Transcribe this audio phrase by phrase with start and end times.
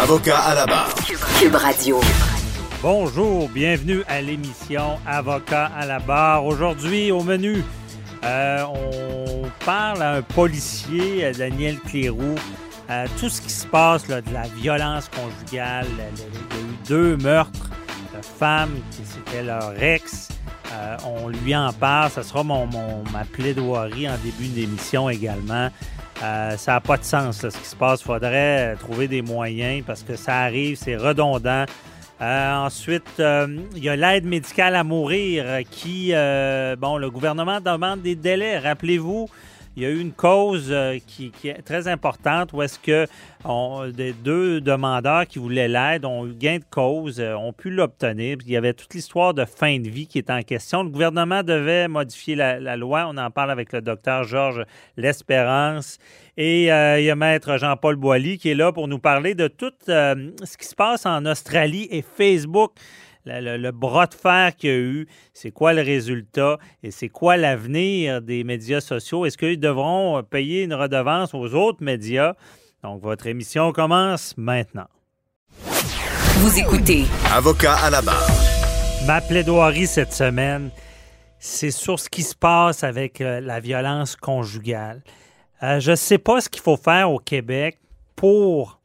[0.00, 0.94] Avocat à la barre.
[1.38, 2.00] Cube Radio.
[2.82, 6.44] Bonjour, bienvenue à l'émission Avocat à la barre.
[6.46, 7.62] Aujourd'hui, au menu,
[8.24, 12.36] euh, on parle à un policier, à Daniel Cléroux,
[12.88, 15.86] à tout ce qui se passe, là, de la violence conjugale.
[15.90, 17.70] Il y a eu deux meurtres
[18.16, 20.28] de femmes, qui c'était leur ex.
[20.72, 25.68] Euh, on lui en parle, ça sera mon, mon- ma plaidoirie en début d'émission également.
[26.22, 28.00] Euh, ça n'a pas de sens là, ce qui se passe.
[28.02, 31.64] Il faudrait trouver des moyens parce que ça arrive, c'est redondant.
[32.20, 36.12] Euh, ensuite, euh, il y a l'aide médicale à mourir qui,
[36.78, 38.58] bon, le gouvernement demande des délais.
[38.58, 39.28] Rappelez-vous,
[39.80, 43.06] il y a eu une cause euh, qui, est très importante où est-ce que
[43.46, 47.70] on- des deux demandeurs qui voulaient l'aide ont eu gain de cause, euh, ont pu
[47.70, 48.36] l'obtenir.
[48.44, 50.82] Il y avait toute l'histoire de fin de vie qui est en question.
[50.82, 53.06] Le gouvernement devait modifier la, loi.
[53.08, 54.66] On en parle avec le docteur Georges
[54.98, 55.96] L'Espérance.
[56.36, 59.48] Et euh, il y a Maître Jean-Paul Boilly qui est là pour nous parler de
[59.48, 62.72] tout ce qui se passe en Australie et Facebook.
[63.26, 66.90] Le, le- le bras de fer qu'il y a eu, c'est quoi le résultat et
[66.90, 69.26] c'est quoi l'avenir des médias sociaux?
[69.26, 72.34] Est-ce qu'ils devront payer une redevance aux autres médias?
[72.82, 74.86] Donc, votre émission commence maintenant.
[76.38, 78.26] Vous écoutez Avocat à la barre.
[79.06, 80.70] Ma plaidoirie cette semaine,
[81.38, 85.02] c'est sur ce qui se passe avec euh, la violence conjugale.
[85.62, 87.78] Euh, je ne sais pas ce qu'il faut faire au Québec
[88.16, 88.79] pour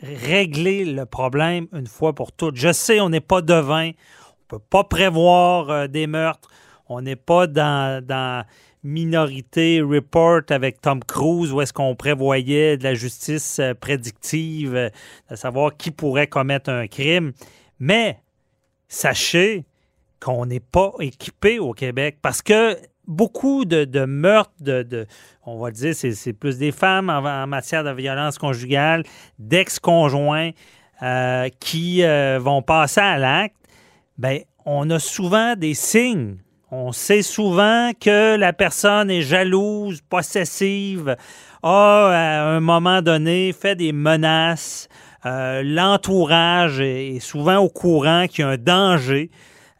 [0.00, 2.56] régler le problème une fois pour toutes.
[2.56, 6.48] Je sais, on n'est pas devin, on ne peut pas prévoir euh, des meurtres,
[6.88, 8.44] on n'est pas dans, dans
[8.82, 14.90] Minorité Report avec Tom Cruise où est-ce qu'on prévoyait de la justice euh, prédictive, euh,
[15.30, 17.32] de savoir qui pourrait commettre un crime.
[17.80, 18.20] Mais
[18.88, 19.64] sachez
[20.20, 25.06] qu'on n'est pas équipé au Québec parce que beaucoup de, meurtres, de,
[25.44, 29.02] on va dire, c'est, plus des femmes en, en matière de violence conjugale,
[29.38, 30.50] d'ex-conjoints
[31.02, 33.56] euh, qui euh, vont passer à l'acte.
[34.16, 36.38] Ben, on a souvent des signes.
[36.70, 41.14] On sait souvent que la personne est jalouse, possessive,
[41.62, 44.88] a à un moment donné fait des menaces.
[45.26, 49.30] Euh, L'entourage est souvent au courant qu'il y a un danger.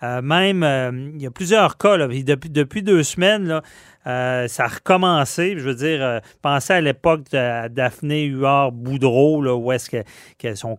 [0.03, 1.97] Euh, même, euh, il y a plusieurs cas.
[1.97, 3.61] là, puis depuis, depuis deux semaines,
[4.07, 5.55] euh, ça a recommencé.
[5.57, 10.77] Je veux dire, pensez à l'époque de Daphné Huard-Boudreau, là, où est-ce que, son,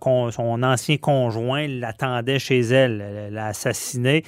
[0.63, 4.23] ancien conjoint l'attendait chez elle, l'a assassiné.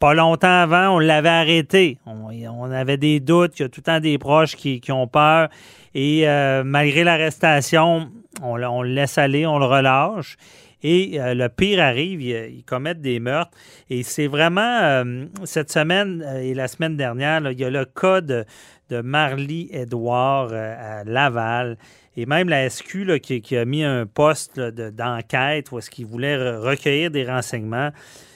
[0.00, 1.98] Pas longtemps avant, on l'avait arrêté.
[2.04, 5.48] On, avait des doutes, il y a tout le temps des proches qui, ont peur.
[5.94, 6.26] Et
[6.64, 8.10] malgré l'arrestation,
[8.42, 10.36] on, on le laisse aller, on le relâche.
[10.84, 13.56] Et euh, le pire arrive, ils, ils commettent des meurtres.
[13.90, 17.86] Et c'est vraiment, euh, cette semaine euh, et la semaine dernière, il y a le
[17.86, 18.44] cas de,
[18.90, 21.78] de Marlie Edouard euh, à Laval.
[22.16, 26.58] Et même la SQ qui, a mis un poste d'enquête où est-ce qu'ils voulaient re-
[26.58, 27.90] recueillir des renseignements.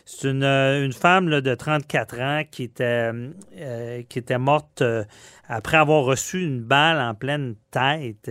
[0.05, 3.13] C'est une, euh, une femme de 34 ans qui était,
[3.59, 5.05] euh, qui était morte euh,
[5.49, 8.31] après avoir reçu une balle en pleine tête.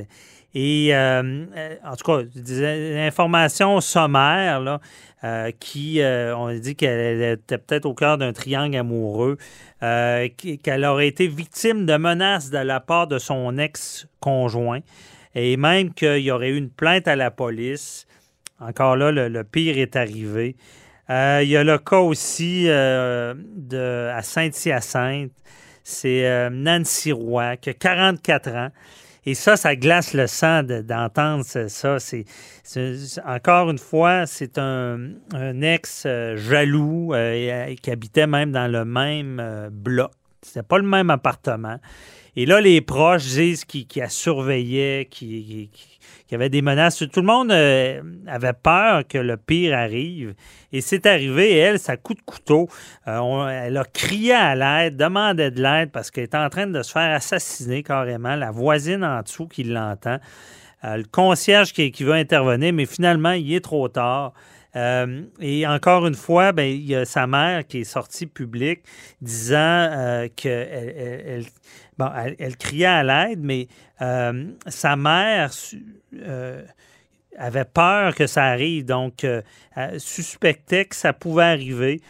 [0.53, 4.79] Et euh, euh, en tout cas, des informations sommaires là,
[5.23, 9.37] euh, qui, on dit qu'elle était peut-être au cœur d'un triangle amoureux,
[9.79, 14.79] qu'elle aurait été victime de menaces de la part de son ex-conjoint
[15.35, 18.07] et même qu'il y aurait eu une plainte à la police.
[18.59, 20.55] Encore là, le, pire est arrivé.
[21.09, 25.31] Il y a le cas aussi de, à Saint-Hyacinthe.
[25.83, 28.69] C'est Nancy Roy, qui a 44 ans.
[29.29, 31.99] Et ça, ça glace le sang de- d'entendre ça.
[31.99, 32.23] C'est,
[33.25, 35.09] encore une fois, c'est un,
[35.61, 37.17] ex euh, jaloux euh,
[37.67, 40.11] euh, qui habitait même dans le même bloc.
[40.41, 41.77] C'était pas le même appartement.
[42.39, 46.97] Et là, les proches disent qu'il qu'il la surveillait, qu'il qu'il- avait des menaces.
[47.11, 50.35] Tout le monde euh, avait peur que le pire arrive.
[50.71, 52.67] Et c'est arrivé, elle, ça coup de couteau.
[53.07, 56.83] Euh, elle a crié à l'aide, demandait de l'aide parce qu'elle était en train de
[56.83, 58.35] se faire assassiner carrément.
[58.35, 60.19] La voisine en dessous qui l'entend.
[60.83, 64.33] Euh, le concierge qui, qui veut intervenir, mais finalement, il est trop tard.
[65.41, 68.81] Et encore une fois, ben, il y a sa mère qui est sortie publique
[69.21, 71.45] disant qu'elle elle, elle-
[71.97, 73.67] bon, elle- elle criait à l'aide, mais
[74.01, 75.51] euh, sa mère
[76.15, 76.63] euh,
[77.37, 79.41] avait peur que ça arrive, donc euh,
[79.97, 82.01] suspectait que ça pouvait arriver,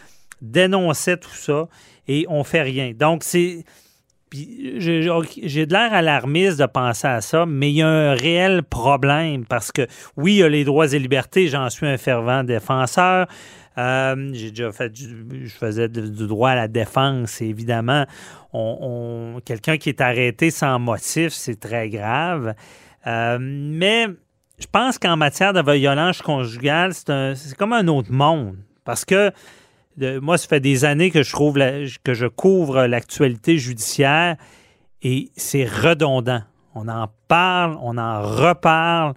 [0.41, 1.67] dénonçait tout ça
[2.07, 2.91] et on fait rien.
[2.95, 3.63] Donc, c'est.
[4.31, 9.45] j'ai de l'air alarmiste de penser à ça, mais il y a un réel problème
[9.45, 13.27] parce que, oui, il y a les droits et libertés, j'en suis un fervent défenseur.
[13.77, 18.05] Euh, j'ai déjà fait je faisais du, droit à la défense, évidemment.
[18.53, 22.55] On, quelqu'un qui est arrêté sans motif, c'est très grave.
[23.05, 24.07] Euh, mais
[24.57, 28.57] je pense qu'en matière de violence conjugale, c'est comme un autre monde.
[28.83, 29.31] Parce que
[30.21, 31.59] moi, ça fait des années que je trouve
[32.03, 34.37] que je couvre l'actualité judiciaire
[35.01, 36.41] et c'est redondant.
[36.73, 39.13] On en parle, on en reparle.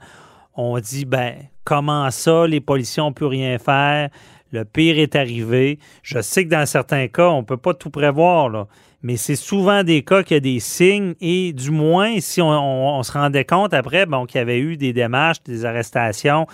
[0.54, 1.34] On dit, ben,
[1.64, 4.10] comment ça, les policiers n'ont pu rien faire?
[4.52, 5.79] Le pire est arrivé.
[6.02, 8.67] Je sais que dans certains cas, on ne peut pas tout prévoir,
[9.02, 13.02] mais c'est souvent des cas qu'il y a des signes et du moins, si on,
[13.02, 16.47] se rendait compte après bon, qu'il y avait eu des démarches, des arrestations,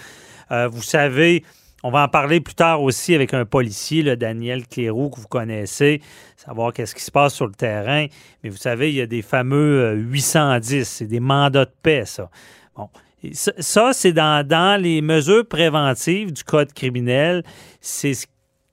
[0.53, 1.43] euh, vous savez,
[1.83, 5.29] on va en parler plus tard aussi avec un policier, le Daniel Cléroux, que vous
[5.29, 6.01] connaissez,
[6.37, 8.07] savoir qu'est-ce qui se passe sur le terrain.
[8.43, 12.05] Mais vous savez, il y a des fameux 810, euh, c'est des mandats de paix,
[12.05, 12.31] ça.
[12.77, 12.89] Bon.
[13.33, 17.43] Ça, c'est dans, les mesures préventives du code criminel.
[17.81, 18.27] C'est ce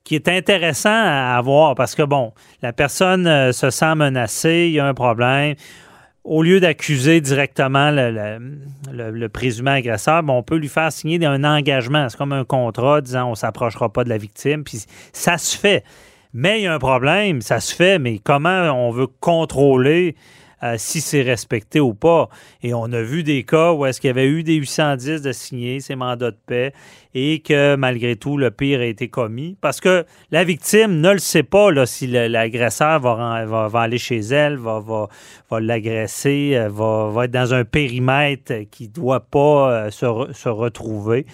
[0.03, 4.73] qui est intéressant à avoir parce que, bon, la personne euh, se sent menacée, il
[4.73, 5.55] y a un problème.
[6.25, 12.07] Au lieu d'accuser directement le, présumé agresseur, on peut lui faire signer un engagement.
[12.09, 14.63] C'est comme un contrat disant on ne s'approchera pas de la victime.
[14.63, 15.83] Puis ça se fait.
[16.33, 20.15] Mais il y a un problème, ça se fait, mais comment on veut contrôler
[20.77, 22.29] si c'est respecté ou pas.
[22.61, 25.31] Et on a vu des cas où est-ce qu'il y avait eu des 810 de
[25.31, 26.73] signer ces mandats de paix
[27.15, 29.57] et que malgré tout, le pire a été commis.
[29.61, 34.19] Parce que la victime ne le sait pas là, si l'agresseur va, va, aller chez
[34.19, 35.07] elle, va,
[35.59, 40.49] l'agresser, euh, va, va, être dans un périmètre qui ne doit pas euh, se, se
[40.49, 41.25] retrouver.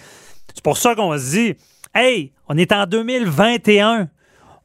[0.54, 1.54] C'est pour ça qu'on se dit,
[1.94, 4.08] hey, on est en 2021.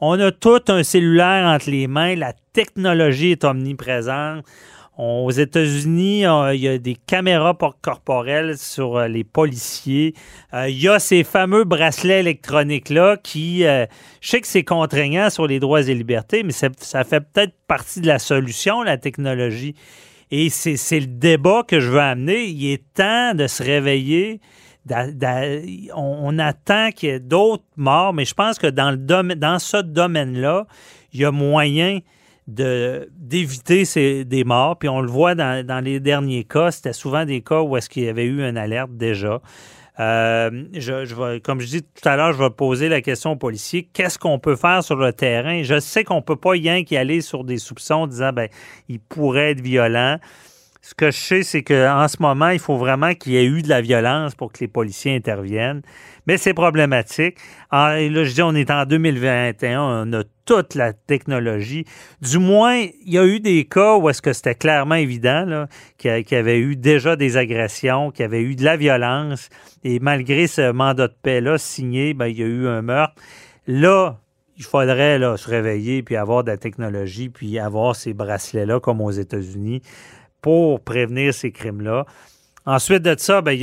[0.01, 2.15] On a tout un cellulaire entre les mains.
[2.15, 4.43] La technologie est omniprésente.
[4.97, 10.13] aux États-Unis, il y a des caméras corporelles sur euh, les policiers.
[10.53, 13.85] Euh, il y a ces fameux bracelets électroniques-là qui, euh,
[14.21, 16.69] je sais que c'est contraignant sur les droits et libertés, mais ça,
[17.03, 19.75] fait peut-être partie de la solution, la technologie.
[20.31, 22.45] Et c'est le débat que je veux amener.
[22.45, 24.39] Il est temps de se réveiller
[25.95, 30.67] on, attend qu'il y ait d'autres morts, mais je pense que dans, ce domaine-là,
[31.13, 31.99] il y a moyen
[32.47, 34.77] d'éviter des morts.
[34.77, 38.03] Puis on le voit dans, les derniers cas, c'était souvent des cas où est-ce qu'il
[38.03, 39.41] y avait eu une alerte déjà.
[39.97, 40.49] Euh,
[41.41, 44.39] comme je dis tout à l'heure, je vais poser la question aux policiers qu'est-ce qu'on
[44.39, 45.63] peut faire sur le terrain?
[45.63, 48.49] Je sais qu'on peut pas qu'y aller sur des soupçons disant ben
[48.89, 50.19] il pourrait être violent.
[50.87, 53.63] Ce que je sais, c'est qu'en ce moment, il faut vraiment qu'il y ait eu
[53.63, 55.81] de la violence pour que les policiers interviennent.
[56.27, 57.39] Mais c'est problématique.
[57.71, 61.85] là, je dis, on est en 2021, on a toute la technologie.
[62.21, 65.65] Du moins, il y a eu des cas où est-ce que c'était clairement évident
[65.97, 69.49] qu'il y avait eu déjà des agressions, qu'il y avait eu de la violence.
[69.83, 73.15] Et malgré ce mandat de paix-là signé, ben, il y a eu un meurtre.
[73.65, 74.19] Là,
[74.55, 79.01] il faudrait là, se réveiller puis avoir de la technologie puis avoir ces bracelets-là comme
[79.01, 79.81] aux États-Unis
[80.45, 82.05] pour prévenir ces crimes-là.
[82.67, 83.57] Ensuite de ça, ben,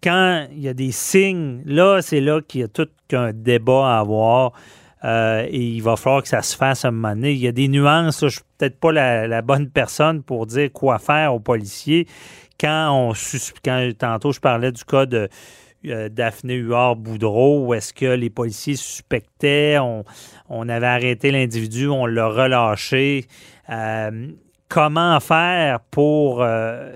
[0.00, 3.96] quand il y a des signes, là, c'est là qu'il y a tout un débat
[3.96, 4.52] à avoir.
[5.02, 7.32] Euh, et il va falloir que ça se fasse à un moment donné.
[7.32, 8.20] Il y a des nuances.
[8.20, 12.06] je ne suis peut-être pas la, bonne personne pour dire quoi faire aux policiers.
[12.60, 13.12] Quand on
[13.64, 15.28] quand tantôt je parlais du cas de
[15.86, 22.28] euh, Daphné Huard-Boudreau, où est-ce que les policiers suspectaient, on, avait arrêté l'individu, on l'a
[22.28, 23.26] relâché.
[23.70, 24.28] Euh,
[24.72, 26.92] comment faire pour euh,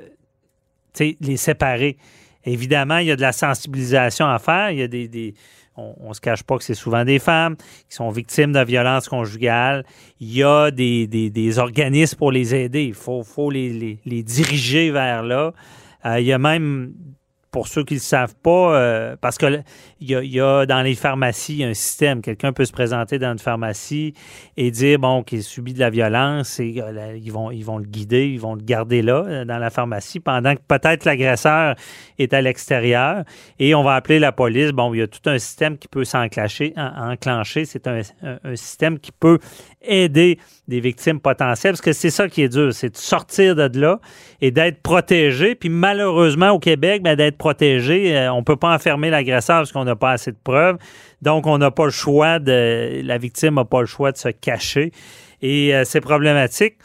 [0.99, 1.99] les séparer.
[2.45, 4.71] Évidemment, il y a de la sensibilisation à faire.
[4.71, 5.35] Il y a des,
[5.77, 9.09] on ne se cache pas que c'est souvent des femmes qui sont victimes de violences
[9.09, 9.85] conjugales.
[10.21, 12.85] Il y a des, organismes pour les aider.
[12.85, 15.53] Il faut, faut les, diriger vers là.
[16.07, 16.95] Euh, il y a même
[17.57, 19.63] pour ceux qui ne le savent pas, euh, parce que
[19.99, 22.21] il y, a, dans les pharmacies un système.
[22.21, 24.13] Quelqu'un peut se présenter dans une pharmacie
[24.59, 27.87] et dire bon qu'il subit de la violence et euh, ils vont ils vont le
[27.87, 31.77] guider, ils vont le garder là euh, dans la pharmacie pendant que peut-être l'agresseur
[32.19, 33.25] est à l'extérieur
[33.59, 34.73] et on va appeler la police.
[34.73, 37.65] Bon, il y a tout un système qui peut s'enclencher, enclencher.
[37.65, 39.39] C'est un, un, système qui peut
[39.87, 40.39] aider
[40.69, 44.01] des victimes potentielles parce que c'est ça qui est dur, c'est de sortir de là
[44.41, 45.55] et d'être protégé.
[45.55, 49.73] Puis malheureusement au Québec, ben, d'être protégé, euh, on ne peut pas enfermer l'agresseur parce
[49.73, 50.77] qu'on n'a pas assez de preuves.
[51.23, 53.01] Donc, on n'a pas le choix de.
[53.03, 54.93] La victime n'a pas le choix de se cacher.
[55.43, 56.77] Et euh, c'est problématique.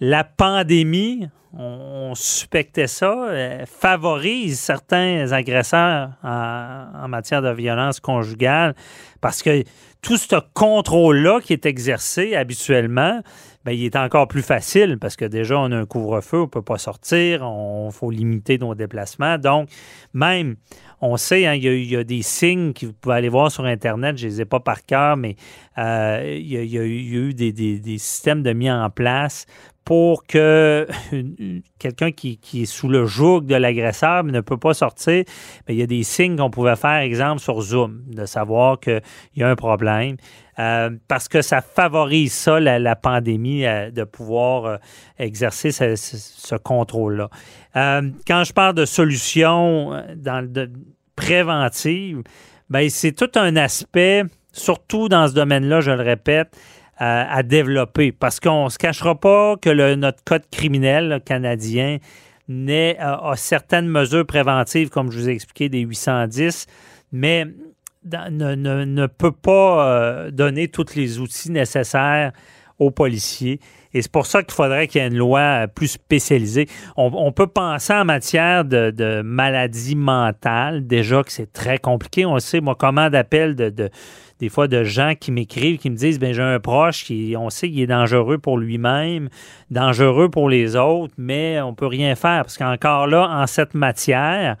[0.00, 8.74] La pandémie, on, suspectait ça, euh, favorise certains agresseurs en, matière de violence conjugale
[9.20, 9.62] parce que
[10.02, 13.22] tout ce contrôle-là qui est exercé habituellement,
[13.64, 16.46] bien, il est encore plus facile parce que déjà, on a un couvre-feu, on ne
[16.46, 19.38] peut pas sortir, on faut limiter nos déplacements.
[19.38, 19.68] Donc,
[20.12, 20.56] même,
[21.00, 24.16] on sait, hein, il, y a, des signes que vous pouvez aller voir sur Internet,
[24.16, 25.36] je ne les ai pas par cœur, mais
[25.76, 29.46] euh, il, y a, eu des, des, systèmes de mis en place
[29.84, 30.86] pour que
[31.78, 35.24] quelqu'un qui, est sous le joug de l'agresseur ne peut pas sortir,
[35.68, 39.02] il y a des signes qu'on pouvait faire, exemple, sur Zoom, de savoir qu'il
[39.36, 40.16] y a un problème.
[40.58, 44.76] Euh, parce que ça favorise ça, la, pandémie, euh, de pouvoir euh,
[45.18, 47.30] exercer ce, contrôle-là.
[47.74, 50.70] quand je parle de solutions dans, de,
[51.16, 52.22] préventives,
[52.68, 56.54] ben, c'est tout un aspect, surtout dans ce domaine-là, je le répète,
[57.04, 58.12] à développer.
[58.12, 61.98] Parce qu'on ne se cachera pas que notre code criminel canadien
[62.98, 66.66] a, certaines mesures préventives, comme je vous ai expliqué, des 810,
[67.12, 67.46] mais
[68.04, 68.54] ne,
[68.84, 72.32] ne, peut pas euh, donner tous les outils nécessaires
[72.78, 73.60] aux policiers.
[73.94, 76.66] Et c'est pour ça qu'il faudrait qu'il y ait une loi plus spécialisée.
[76.96, 82.24] On, peut penser en matière de, de maladie mentale, déjà que c'est très compliqué.
[82.24, 83.90] On sait, moi, comment d'appels de,
[84.42, 87.48] des fois de gens qui m'écrivent, qui me disent ben j'ai un proche qui, on
[87.48, 89.28] sait qu'il est dangereux pour lui-même,
[89.70, 94.56] dangereux pour les autres, mais on peut rien faire parce qu'encore là, en cette matière,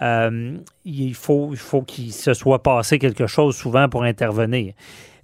[0.00, 4.72] euh, il faut, il faut qu'il se soit passé quelque chose souvent pour intervenir.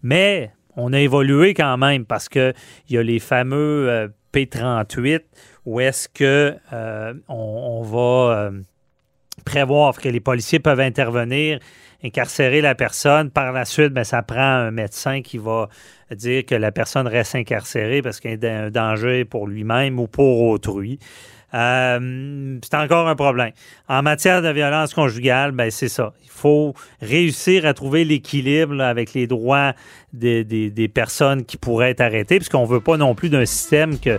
[0.03, 2.53] Mais on a évolué quand même parce qu'il
[2.91, 5.23] y a les fameux euh, P38
[5.65, 8.51] où est-ce que euh, on, va
[9.47, 11.61] prévoir que les policiers peuvent intervenir,
[12.05, 13.31] incarcérer la personne.
[13.31, 15.69] Par la suite, ben, ça prend un médecin qui va
[16.11, 20.07] dire que la personne reste incarcérée parce qu'il y a un danger pour lui-même ou
[20.07, 20.99] pour autrui.
[21.55, 23.53] Euh, c'est encore un problème.
[23.89, 26.15] En matière de violence conjugale, ben c'est ça.
[26.25, 29.75] Il faut réussir à trouver l'équilibre avec les droits
[30.15, 34.19] des, des, personnes qui pourraient être arrêtées, puisqu'on veut pas non plus d'un système que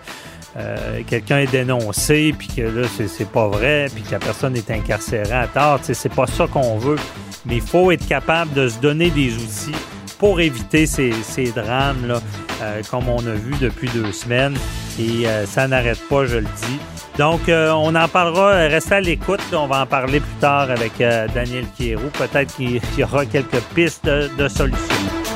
[0.57, 4.69] euh, quelqu'un est dénoncé, puis que là, c'est pas vrai, puis que la personne est
[4.71, 5.79] incarcérée à tort.
[5.81, 6.97] C'est pas ça qu'on veut.
[7.45, 9.75] Mais il faut être capable de se donner des outils
[10.17, 12.21] pour éviter ces, ces drames-là,
[12.61, 14.55] euh, comme on a vu depuis deux semaines.
[14.99, 16.79] Et ça n'arrête pas, je le dis.
[17.17, 18.53] Donc, euh, on en parlera.
[18.67, 19.41] Restez à l'écoute.
[19.53, 22.09] On va en parler plus tard avec euh, Daniel Kierou.
[22.13, 25.32] Peut-être qu'il y aura quelques pistes de, solutions.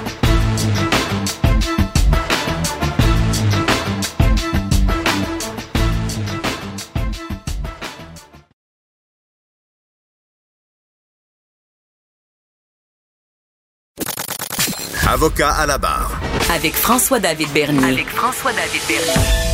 [15.10, 16.20] Avocat à la barre.
[16.54, 17.94] Avec François-David Bernier.
[17.94, 19.48] Avec François-David Bernier.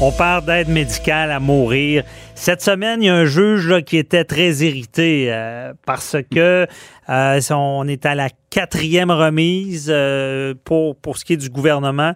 [0.00, 2.04] On parle d'aide médicale à mourir.
[2.36, 6.68] Cette semaine, il y a un juge qui était très irrité euh, parce que
[7.08, 12.12] euh, on est à la quatrième remise euh, pour, pour ce qui est du gouvernement.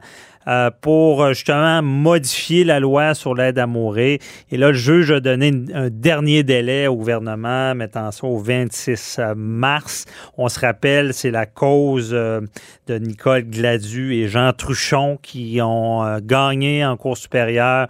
[0.49, 4.18] Euh, pour euh, justement modifier la loi sur l'aide à mourir.
[4.50, 9.16] Et là, le juge a donné un dernier délai au gouvernement, mettant ça au 26
[9.18, 10.06] euh, mars.
[10.38, 16.87] On se rappelle, c'est la cause de Nicole Gladu et Jean Truchon qui ont gagné
[16.87, 17.88] en cours supérieure,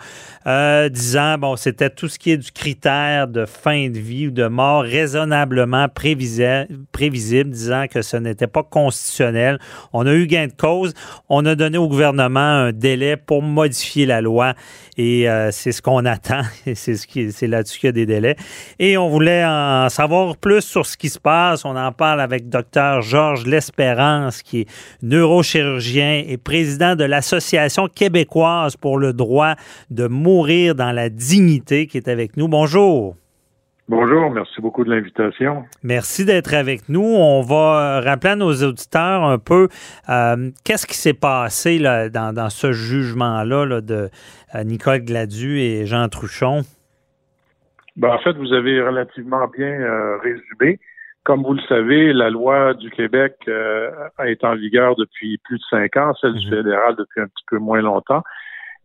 [0.91, 4.47] disant, bon, c'était tout ce qui est du critère de fin de vie ou de
[4.49, 9.59] mort raisonnablement prévisible, prévisible disant que ce n'était pas constitutionnel.
[9.93, 10.95] On a eu gain de cause.
[11.29, 14.55] On a donné au gouvernement un délai pour modifier la loi
[14.97, 16.43] et euh, c'est ce qu'on attend.
[16.75, 18.37] C'est c'est là-dessus qu'il y a des délais.
[18.79, 21.65] Et on voulait en savoir plus sur ce qui se passe.
[21.65, 24.69] On en parle avec Dr Georges L'Espérance, qui est
[25.03, 29.55] neurochirurgien et président de l'Association québécoise pour le droit
[29.91, 32.49] de mourir dans la dignité, qui est avec nous.
[32.49, 33.17] Bonjour.
[33.91, 35.65] Bonjour, merci beaucoup de l'invitation.
[35.83, 37.03] Merci d'être avec nous.
[37.03, 39.67] On va euh, rappeler à nos auditeurs un peu
[40.09, 44.09] euh, qu'est-ce qui s'est passé là, dans, ce jugement-là de
[44.55, 46.61] euh, Nicole Gladu et Jean Truchon?
[47.97, 49.77] Ben, en fait, vous avez relativement bien
[50.23, 50.79] résumé.
[51.25, 53.35] Comme vous le savez, la loi du Québec
[54.25, 56.59] été en vigueur depuis plus de cinq ans, celle du mhm.
[56.59, 58.23] fédéral depuis un petit peu moins longtemps.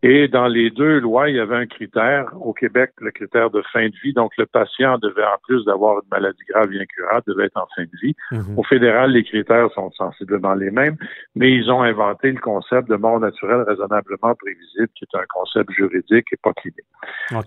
[0.08, 2.32] Et dans les deux lois, il y avait un critère.
[2.40, 4.14] Au Québec, le critère de fin de vie.
[4.14, 7.66] Donc, le patient devait, en plus d'avoir une maladie grave et incurable, devait être en
[7.76, 8.14] fin de vie.
[8.32, 8.54] Mhm.
[8.56, 10.96] Au fédéral, les critères sont sensiblement les mêmes,
[11.36, 15.72] mais ils ont inventé le concept de mort naturelle raisonnablement prévisible, qui est un concept
[15.72, 16.86] juridique et pas clinique.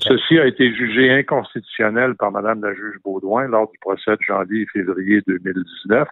[0.00, 4.62] Ceci a été jugé inconstitutionnel par Madame la juge Baudouin lors du procès de janvier
[4.62, 6.08] et février 2019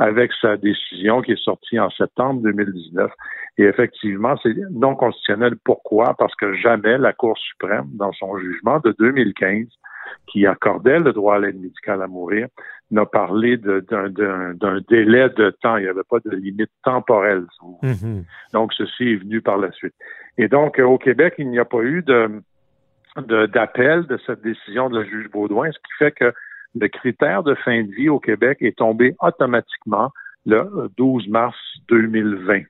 [0.00, 3.12] avec sa décision qui est sortie en septembre 2019.
[3.58, 5.56] Et effectivement, c'est non constitutionnel.
[5.62, 6.14] Pourquoi?
[6.18, 9.66] Parce que jamais la Cour suprême, dans son jugement de 2015,
[10.26, 12.48] qui accordait le droit à l'aide médicale à mourir,
[12.90, 15.76] n'a parlé d'un délai de temps.
[15.76, 17.44] Il n'y avait pas de limite temporelle.
[17.82, 18.24] Mm-hmm.
[18.54, 19.94] Donc, ceci est venu par la suite.
[20.38, 22.42] Et donc, au Québec, il n'y a pas eu de
[23.16, 26.32] d'appel de, cette décision de la juge Baudouin, ce qui fait que
[26.74, 30.10] le critère de fin de vie au Québec est tombé automatiquement
[30.46, 31.56] le 12 mars
[31.88, 32.62] 2020.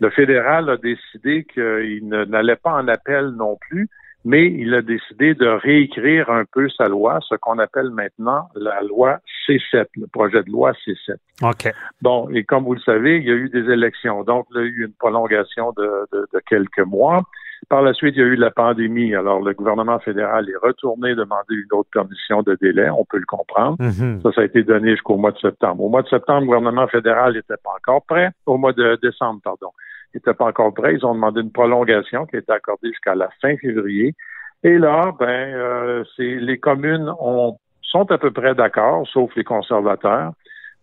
[0.00, 3.88] Le fédéral a décidé qu'il n'allait pas en appel non plus,
[4.24, 8.80] mais il a décidé de réécrire un peu sa loi, ce qu'on appelle maintenant la
[8.82, 11.16] loi C7, le projet de loi C7.
[11.42, 11.72] OK.
[12.00, 14.60] Bon, et comme vous le savez, il y a eu des élections, donc il y
[14.60, 17.22] a eu une prolongation de, de quelques mois.
[17.68, 19.14] Par la suite, il y a eu la pandémie.
[19.14, 22.90] Alors, le gouvernement fédéral est retourné demander une autre commission de délai.
[22.90, 23.76] On peut le comprendre.
[23.80, 24.20] Mhm.
[24.22, 25.82] Ça, ça a été donné jusqu'au mois de septembre.
[25.82, 28.30] Au mois de septembre, le gouvernement fédéral n'était pas encore prêt.
[28.46, 29.70] Au mois de décembre, pardon.
[30.14, 30.94] Il n'était pas encore prêt.
[30.94, 34.14] Ils ont demandé une prolongation qui a été accordée jusqu'à la fin février.
[34.62, 39.44] Et là, ben, euh, c'est les communes ont, sont à peu près d'accord, sauf les
[39.44, 40.32] conservateurs,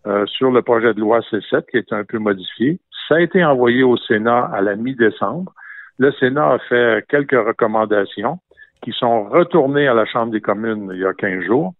[0.06, 2.78] euh, sur le projet de loi C7 qui est un peu modifié.
[3.08, 5.52] Ça a été envoyé au Sénat à la mi-décembre.
[5.98, 8.38] Le Sénat a fait quelques recommandations
[8.82, 11.72] qui sont retournées à la Chambre des communes il y a 15 jours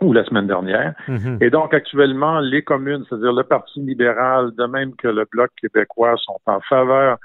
[0.00, 0.94] ou la semaine dernière.
[1.08, 1.38] Mhm.
[1.40, 6.14] Et donc, actuellement, les communes, c'est-à-dire le Parti libéral, de même que le Bloc québécois,
[6.18, 7.18] sont en faveur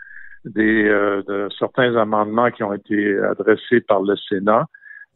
[0.46, 4.66] des, euh, de certains amendements qui ont été adressés par le Sénat.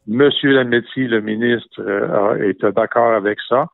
[0.06, 3.66] Monsieur Lametti, le ministre, euh, est d'accord avec ça.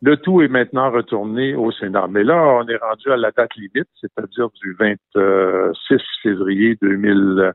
[0.00, 2.06] Le tout est maintenant retourné au Sénat.
[2.08, 7.52] Mais là, on est rendu à la date limite, c'est-à-dire du 26 février 2000,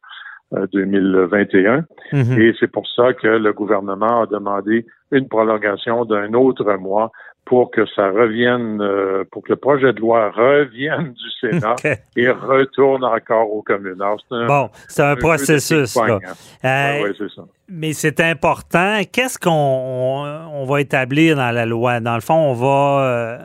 [0.51, 1.74] 2021.
[1.74, 1.82] Euh,
[2.13, 2.42] mhm.
[2.42, 7.12] Et c'est pour ça que le gouvernement a demandé une prolongation d'un autre mois
[7.48, 11.75] pour que ça revienne, euh, pour que le projet de loi revienne du Sénat
[12.16, 14.04] et retourne encore aux communes.
[14.30, 15.96] bon, c'est un, processus.
[15.96, 16.20] Là.
[16.66, 17.44] Euh, ça.
[17.70, 19.00] Mais c'est important.
[19.12, 22.00] Qu'est-ce qu'on on, va établir dans la loi?
[22.01, 23.38] Dans le fond, on va, euh,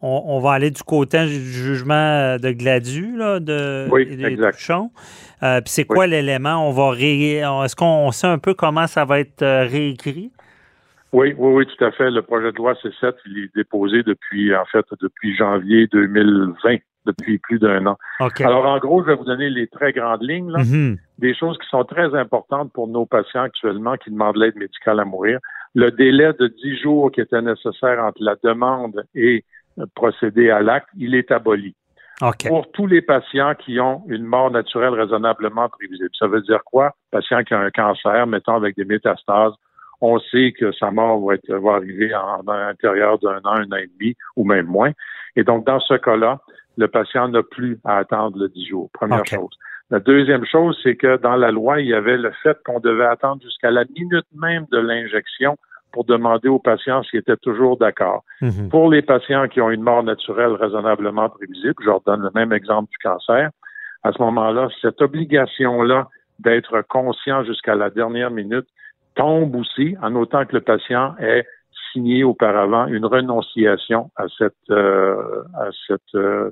[0.00, 4.58] on, va aller du côté du jugement de Gladu, là, de oui, exact.
[5.42, 6.68] Puis c'est quoi l'élément?
[6.68, 10.30] On va Est-ce qu'on sait un peu comment ça va être réécrit?
[11.12, 12.10] Oui, oui, oui, tout à fait.
[12.10, 17.38] Le projet de loi C7, il est déposé depuis, en fait, depuis janvier 2020, depuis
[17.38, 17.98] plus d'un an.
[18.40, 20.96] Alors, en gros, je vais vous donner les très grandes lignes, là, mm-hmm.
[21.18, 25.04] des choses qui sont très importantes pour nos patients actuellement qui demandent l'aide médicale à
[25.04, 25.38] mourir.
[25.74, 29.44] Le délai de 10 jours qui était nécessaire entre la demande et
[29.94, 31.74] procéder à l'acte, il est aboli.
[32.46, 36.10] Pour tous les patients qui ont une mort naturelle raisonnablement prévisible.
[36.18, 36.94] Ça veut dire quoi?
[37.10, 39.52] Patient qui a un cancer, mettons avec des métastases,
[40.00, 43.76] on sait que sa mort va, être, va arriver en, l'intérieur d'un an, un an
[43.76, 44.92] et demi ou même moins.
[45.36, 46.40] Et donc, dans ce cas-là,
[46.76, 48.90] le patient n'a plus à attendre le 10 jours.
[48.92, 49.50] Première chose.
[49.90, 53.04] La deuxième chose, c'est que dans la loi, il y avait le fait qu'on devait
[53.04, 55.58] attendre jusqu'à la minute même de l'injection
[55.92, 58.24] pour demander aux patients s'ils étaient toujours d'accord.
[58.40, 58.68] Mhm.
[58.70, 62.52] Pour les patients qui ont une mort naturelle raisonnablement prévisible, je leur donne le même
[62.52, 63.50] exemple du cancer,
[64.02, 66.08] à ce moment-là, cette obligation-là
[66.40, 68.66] d'être conscient jusqu'à la dernière minute
[69.14, 71.46] tombe aussi en autant que le patient ait
[71.92, 76.50] signé auparavant une renonciation à cette euh, à cette euh,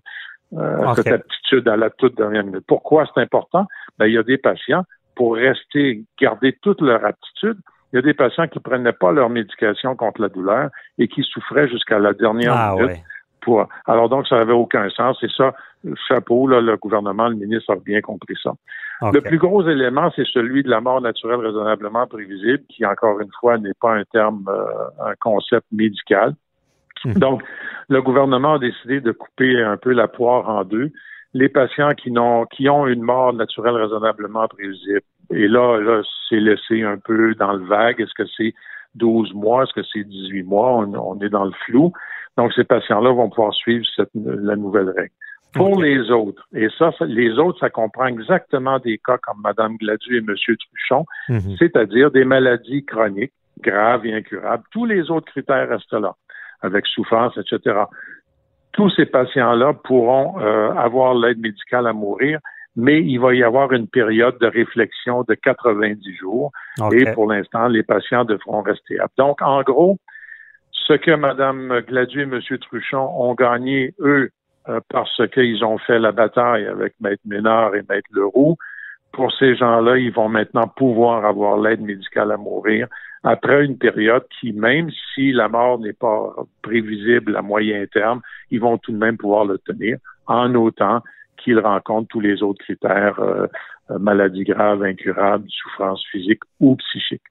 [0.97, 2.65] cette aptitude à la toute dernière minute.
[2.67, 3.67] Pourquoi c'est important?
[3.99, 7.59] Ben, il y a des patients, pour rester, garder toute leur aptitude,
[7.93, 11.23] il y a des patients qui prenaient pas leur médication contre la douleur et qui
[11.23, 13.01] souffraient jusqu'à la dernière ah, minute.
[13.41, 15.23] Pour, alors donc, ça n'avait aucun sens.
[15.23, 15.55] Et ça,
[16.09, 18.53] chapeau, là, le gouvernement, le ministre a bien compris ça.
[19.13, 23.31] Le plus gros élément, c'est celui de la mort naturelle raisonnablement prévisible, qui, encore une
[23.41, 26.35] fois, n'est pas un terme, euh, un concept médical.
[27.05, 27.15] Hmm.
[27.15, 27.43] Donc,
[27.89, 30.91] le gouvernement a décidé de couper un peu la poire en deux.
[31.33, 35.01] Les patients qui, n'ont, qui ont une mort naturelle raisonnablement prévisible.
[35.31, 38.01] Et là, là, c'est laissé un peu dans le vague.
[38.01, 38.55] Est-ce que c'est
[38.95, 39.65] 12 mois?
[39.65, 40.77] Est-ce que c'est 18 mois?
[40.77, 41.93] On, est dans le flou.
[42.37, 45.13] Donc, ces patients-là vont pouvoir suivre cette, la nouvelle règle.
[45.53, 50.17] Pour les autres, et ça, les autres, ça comprend exactement des cas comme Mme Gladu
[50.17, 50.33] et M.
[50.37, 51.57] Truchon, mhm.
[51.59, 54.63] c'est-à-dire des maladies chroniques, graves et incurables.
[54.71, 56.15] Tous les autres critères restent là,
[56.63, 57.81] avec souffrance, etc.
[58.73, 62.39] Tous ces patients-là pourront euh, avoir l'aide médicale à mourir,
[62.77, 66.53] mais il va y avoir une période de réflexion de 90 jours.
[66.93, 69.99] Et pour l'instant, les patients devront rester Donc, en gros,
[70.73, 72.41] ce que Mme Gladu et M.
[72.61, 74.31] Truchon ont gagné, eux,
[74.69, 78.57] euh, parce qu'ils ont fait la bataille avec Maître Ménard et Maître Leroux.
[79.13, 82.87] Pour ces gens-là, ils vont maintenant pouvoir avoir l'aide médicale à mourir
[83.23, 88.61] après une période qui, même si la mort n'est pas prévisible à moyen terme, ils
[88.61, 91.03] vont tout de même pouvoir l'obtenir en autant
[91.43, 93.47] qu'ils rencontrent tous les autres critères euh,
[93.91, 97.23] euh, maladie grave, incurable, souffrance physique ou psychique.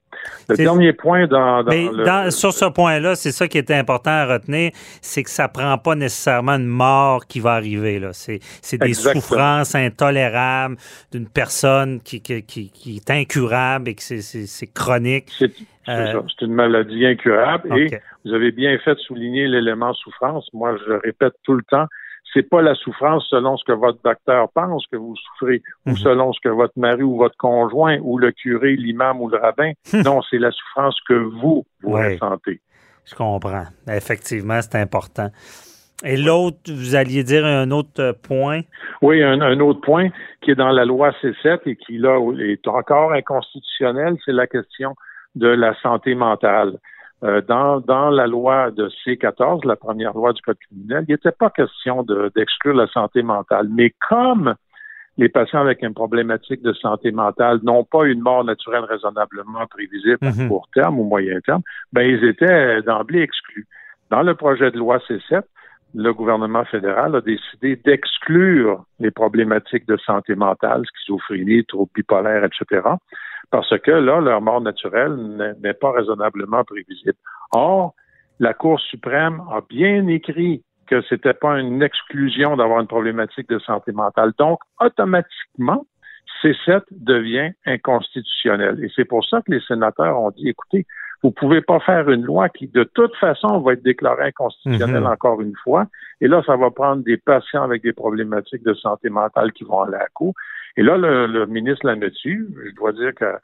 [0.48, 1.88] Le dernier point dans, Mais
[2.30, 5.94] sur ce point-là, c'est ça qui était important à retenir, c'est que ça prend pas
[5.94, 7.98] nécessairement une mort qui va arriver.
[7.98, 8.10] Là.
[8.12, 8.40] C'est,
[8.78, 10.76] des souffrances intolérables
[11.12, 15.30] d'une personne qui, qui, qui, est incurable et que c'est, chronique.
[15.38, 15.52] C'est,
[15.88, 20.48] euh, c'est une maladie incurable et vous avez bien fait de souligner l'élément souffrance.
[20.52, 21.86] Moi, je le répète tout le temps,
[22.32, 25.96] c'est pas la souffrance selon ce que votre docteur pense que vous souffrez, ou mhm.
[25.96, 29.72] selon ce que votre mari ou votre conjoint, ou le curé, l'imam ou le rabbin.
[30.04, 32.60] non, c'est la souffrance que vous, vous ressentez.
[33.04, 33.66] Je comprends.
[33.88, 35.30] Effectivement, c'est important.
[36.04, 38.60] Et l'autre, vous alliez dire un autre point?
[39.02, 40.08] Oui, un, un, autre point
[40.40, 44.94] qui est dans la loi C7 et qui, là, est encore inconstitutionnel, c'est la question
[45.34, 46.78] de la santé mentale.
[47.22, 51.32] Euh, dans, dans la loi de C14, la première loi du Code criminel, il n'était
[51.32, 52.02] pas question
[52.34, 53.68] d'exclure la santé mentale.
[53.70, 54.54] Mais comme
[55.18, 60.18] les patients avec une problématique de santé mentale n'ont pas une mort naturelle raisonnablement prévisible
[60.22, 60.48] à mhm.
[60.48, 61.60] court terme ou moyen terme,
[61.92, 63.66] ben ils étaient d'emblée exclus.
[64.10, 65.42] Dans le projet de loi C7,
[65.94, 72.80] le gouvernement fédéral a décidé d'exclure les problématiques de santé mentale, schizophrénie, troubles bipolaires, etc.,
[73.50, 75.16] parce que là, leur mort naturelle
[75.60, 77.16] n'est pas raisonnablement prévisible.
[77.52, 77.94] Or,
[78.38, 83.58] la Cour suprême a bien écrit que c'était pas une exclusion d'avoir une problématique de
[83.60, 84.32] santé mentale.
[84.38, 85.86] Donc, automatiquement,
[86.42, 88.82] C7 devient inconstitutionnel.
[88.82, 90.86] Et c'est pour ça que les sénateurs ont dit, écoutez,
[91.22, 95.06] vous pouvez pas faire une loi qui, de toute façon, va être déclarée inconstitutionnelle mhm.
[95.06, 95.86] encore une fois.
[96.20, 99.82] Et là, ça va prendre des patients avec des problématiques de santé mentale qui vont
[99.82, 100.34] aller à la Cour.
[100.76, 102.48] Et là, le, ministre l'a dessus.
[102.64, 103.36] Je dois dire que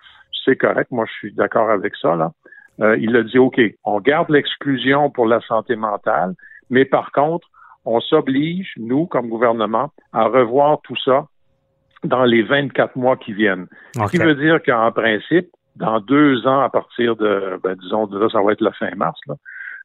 [0.45, 0.91] c'est correct.
[0.91, 2.15] Moi, je suis d'accord avec ça.
[2.15, 2.33] Là.
[2.81, 6.35] Euh, il a dit, OK, on garde l'exclusion pour la santé mentale,
[6.71, 7.49] mais par contre,
[7.85, 11.27] on s'oblige, nous, comme gouvernement, à revoir tout ça
[12.05, 13.67] dans les 24 mois qui viennent.
[13.95, 18.29] Ce qui veut dire qu'en principe, dans deux ans, à partir de, ben, disons, là,
[18.31, 19.35] ça va être la fin mars, là,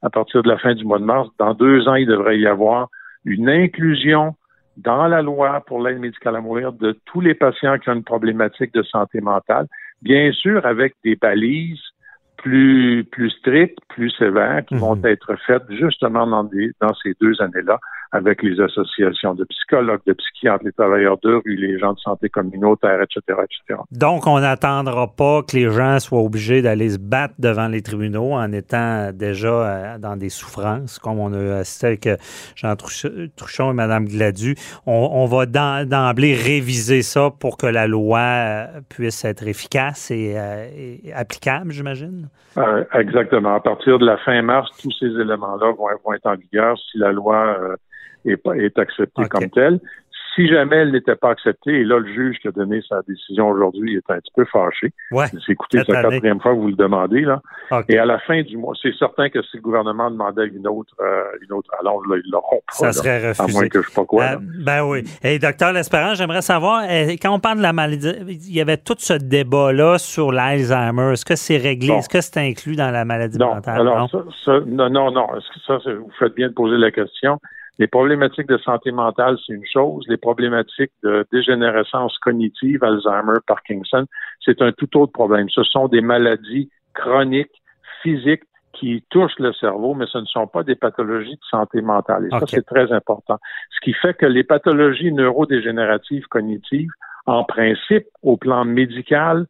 [0.01, 2.47] à partir de la fin du mois de mars, dans deux ans, il devrait y
[2.47, 2.89] avoir
[3.25, 4.35] une inclusion
[4.77, 8.03] dans la loi pour l'aide médicale à mourir de tous les patients qui ont une
[8.03, 9.67] problématique de santé mentale,
[10.01, 11.79] bien sûr avec des balises
[12.37, 15.05] plus, plus strictes, plus sévères, qui vont mhm.
[15.05, 17.79] être faites justement dans, des, dans ces deux années-là,
[18.11, 22.29] avec les associations de psychologues, de psychiatres, les travailleurs de rue, les gens de santé
[22.29, 23.79] communautaire, etc., etc.
[23.91, 28.33] Donc, on n'attendra pas que les gens soient obligés d'aller se battre devant les tribunaux
[28.33, 32.17] en étant déjà euh, dans des souffrances, comme on a assisté avec euh,
[32.55, 34.55] Jean Truchon et Mme Gladu.
[34.85, 40.35] On, va d'emblée réviser ça pour que la loi euh, puisse être efficace et,
[41.15, 42.27] applicable, j'imagine?
[42.93, 43.55] exactement.
[43.55, 46.97] À partir de la fin mars, tous ces éléments-là vont, vont, être en vigueur si
[46.97, 47.55] la loi
[48.25, 49.79] est, est acceptée comme telle.
[50.33, 53.49] Si jamais elle n'était pas acceptée, et là, le juge qui a donné sa décision
[53.49, 54.93] aujourd'hui est un petit peu fâché.
[55.11, 57.41] Ouais, c'est écoutez, c'est la quatrième fois que vous le demandez, là.
[57.89, 60.95] Et à la fin du mois, c'est certain que si le gouvernement demandait une autre,
[61.01, 62.73] euh, une autre allonge, là, ils l'auront pas.
[62.73, 63.43] Ça serait refusé.
[63.43, 64.23] À moins que je sais pas quoi.
[64.23, 65.03] Euh, ben oui.
[65.21, 68.77] Et docteur L'Espérance, j'aimerais savoir, euh, quand on parle de la maladie, il y avait
[68.77, 71.11] tout ce débat-là sur l'Alzheimer.
[71.11, 71.91] Est-ce que c'est réglé?
[71.91, 73.81] Est-ce que c'est inclus dans la maladie mentale?
[73.81, 74.25] Alors, non?
[74.45, 75.27] Ça, non, non, non.
[75.67, 77.37] Ça, vous faites bien de poser la question.
[77.81, 80.05] Les problématiques de santé mentale, c'est une chose.
[80.07, 84.05] Les problématiques de dégénérescence cognitive, Alzheimer, Parkinson,
[84.45, 85.49] c'est un tout autre problème.
[85.49, 87.63] Ce sont des maladies chroniques,
[88.03, 92.27] physiques, qui touchent le cerveau, mais ce ne sont pas des pathologies de santé mentale.
[92.27, 93.39] Et ça, c'est très important.
[93.71, 96.91] Ce qui fait que les pathologies neurodégénératives cognitives,
[97.25, 99.47] en principe, au plan médical,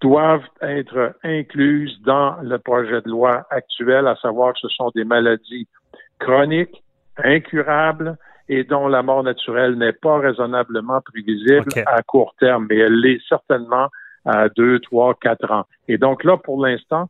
[0.00, 5.04] doivent être incluses dans le projet de loi actuel, à savoir que ce sont des
[5.04, 5.66] maladies
[6.20, 6.80] chroniques
[7.24, 8.16] incurable
[8.48, 13.20] et dont la mort naturelle n'est pas raisonnablement prévisible à court terme, mais elle l'est
[13.28, 13.88] certainement
[14.24, 15.66] à deux, trois, quatre ans.
[15.88, 17.08] Et donc là, pour l'instant,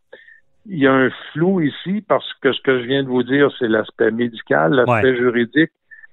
[0.66, 3.50] il y a un flou ici parce que ce que je viens de vous dire,
[3.58, 5.70] c'est l'aspect médical, l'aspect juridique.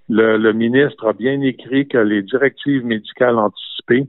[0.10, 4.08] Le, ministre a bien écrit que les directives médicales anticipées,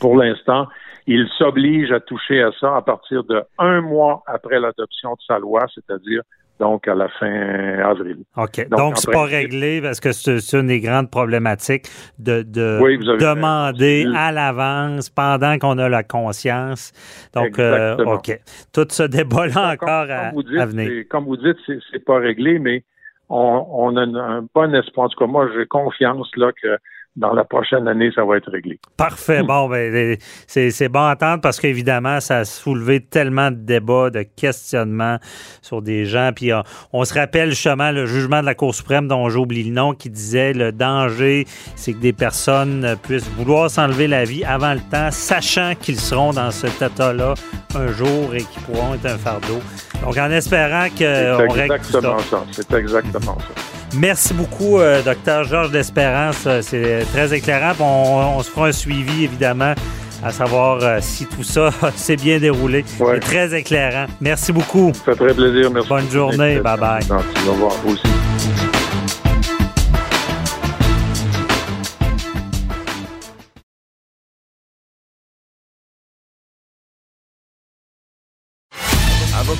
[0.00, 0.66] pour l'instant,
[1.06, 5.38] il s'oblige à toucher à ça à partir de un mois après l'adoption de sa
[5.38, 6.22] loi, c'est-à-dire
[6.60, 8.18] donc à la fin avril.
[8.36, 8.68] OK.
[8.68, 11.86] Donc, c'est pas réglé parce que c'est une des grandes problématiques
[12.18, 16.92] de, demander à l'avance pendant qu'on a la conscience.
[17.34, 18.38] Donc, euh, OK.
[18.72, 21.04] Tout ce débat-là encore à, venir.
[21.08, 22.84] Comme vous dites, c'est pas réglé, mais
[23.28, 25.06] on, a un bon espoir.
[25.06, 26.78] En tout cas, moi, j'ai confiance là que
[27.16, 28.78] dans la prochaine année, ça va être réglé.
[28.96, 29.42] Parfait.
[29.42, 29.46] Hmm.
[29.46, 34.22] Bon, ben, c'est bon à entendre parce qu'évidemment, ça a soulevé tellement de débats, de
[34.22, 35.18] questionnements
[35.62, 36.30] sur des gens.
[36.34, 39.72] Puis on, on, se rappelle justement le jugement de la Cour suprême dont j'oublie le
[39.72, 41.44] nom qui disait le danger,
[41.76, 46.32] c'est que des personnes puissent vouloir s'enlever la vie avant le temps, sachant qu'ils seront
[46.32, 47.34] dans cet état-là
[47.76, 49.60] un jour et qu'ils pourront être un fardeau.
[50.02, 52.18] Donc, en espérant qu'on règle tout ça.
[52.30, 52.44] ça.
[52.50, 53.74] C'est exactement ça.
[53.96, 56.48] Merci beaucoup, euh, docteur Georges d'Espérance.
[56.62, 57.72] C'est très éclairant.
[57.80, 59.74] On, on, se fera un suivi, évidemment,
[60.22, 62.84] à savoir euh, si tout ça s'est bien déroulé.
[63.00, 63.14] Ouais.
[63.14, 64.06] C'est très éclairant.
[64.20, 64.92] Merci beaucoup.
[64.94, 65.70] Ça fait très plaisir.
[65.70, 65.88] Merci.
[65.88, 66.58] Bonne journée.
[66.60, 67.10] Bye-bye.
[67.12, 67.72] Au revoir.
[67.84, 68.02] Vous aussi.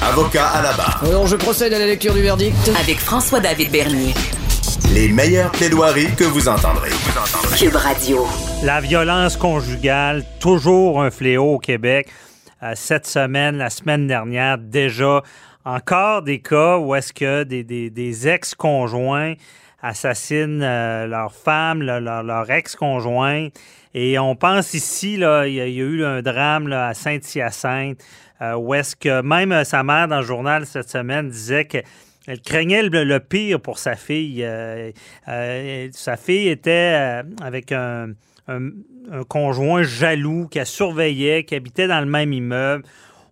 [0.02, 1.02] Avocat à la barre.
[1.04, 2.56] Alors, je procède à la lecture du verdict.
[2.80, 4.14] Avec François-David Bernier.
[4.92, 6.90] Les meilleures plaidoiries que vous entendrez.
[7.56, 8.26] Cube Radio.
[8.64, 12.08] La violence conjugale, toujours un fléau au Québec.
[12.62, 15.22] Euh, cette semaine, la semaine dernière, déjà,
[15.64, 19.34] encore des cas où est-ce que des, des, des ex-conjoints
[19.82, 23.48] assassinent euh, leur femme, leur, leur, leur ex-conjoint.
[23.94, 26.88] Et on pense ici, là, il y, a, il y a eu un drame là,
[26.88, 27.98] à Saint-Hyacinthe,
[28.42, 31.78] euh, où est-ce que même sa mère, dans le journal cette semaine, disait que
[32.26, 34.42] elle craignait le, pire pour sa fille.
[34.42, 34.90] Euh,
[35.28, 38.14] euh, sa fille était avec un,
[39.28, 42.84] conjoint jaloux qu'elle surveillait, qui habitait dans le même immeuble.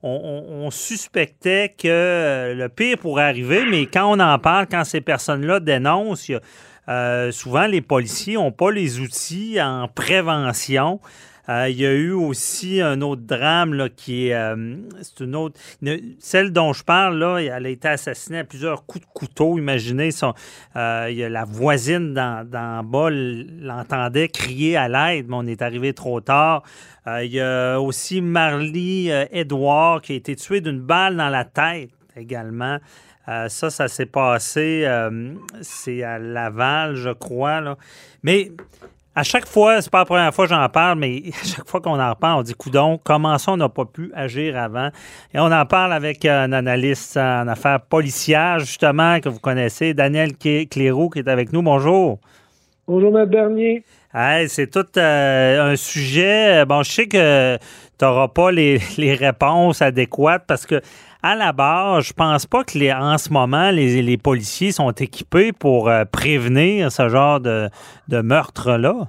[0.04, 5.60] On, suspectait que le pire pourrait arriver, mais quand on en parle, quand ces personnes-là
[5.60, 6.32] dénoncent,
[6.88, 11.00] euh, souvent, les policiers n'ont pas les outils en prévention.
[11.48, 14.34] Euh, il y a eu aussi un autre drame là, qui est.
[14.34, 15.58] Euh, c'est une autre.
[16.20, 19.58] Celle dont je parle, là, elle a été assassinée à plusieurs coups de couteau.
[19.58, 20.34] Imaginez, son,
[20.76, 25.62] euh, il y a la voisine d'en bas l'entendait crier à l'aide, mais on est
[25.62, 26.62] arrivé trop tard.
[27.06, 31.90] il y a aussi Marlie Edouard qui a été tuée d'une balle dans la tête
[32.16, 32.78] également.
[33.26, 34.86] Ça, ça s'est passé,
[35.60, 37.60] c'est à Laval, je crois.
[37.60, 37.76] Là.
[38.22, 38.52] Mais
[39.14, 41.80] à chaque fois, c'est pas la première fois que j'en parle, mais à chaque fois
[41.80, 44.88] qu'on en reparle, on dit coudon, comment ça on n'a pas pu agir avant?
[45.34, 50.32] Et on en parle avec un analyste en affaires policières, justement, que vous connaissez, Daniel
[50.36, 51.62] Cléroux, qui est avec nous.
[51.62, 52.18] Bonjour.
[52.88, 53.26] Bonjour, M.
[53.26, 53.84] Bernier.
[54.14, 56.64] Hey, c'est tout euh, un sujet.
[56.66, 57.56] Bon, je sais que
[57.98, 60.80] tu n'auras pas les, les réponses adéquates parce que
[61.22, 64.90] à la base, je pense pas que les, en ce moment, les, les policiers sont
[64.90, 67.68] équipés pour euh, prévenir ce genre de,
[68.08, 69.08] de meurtre-là.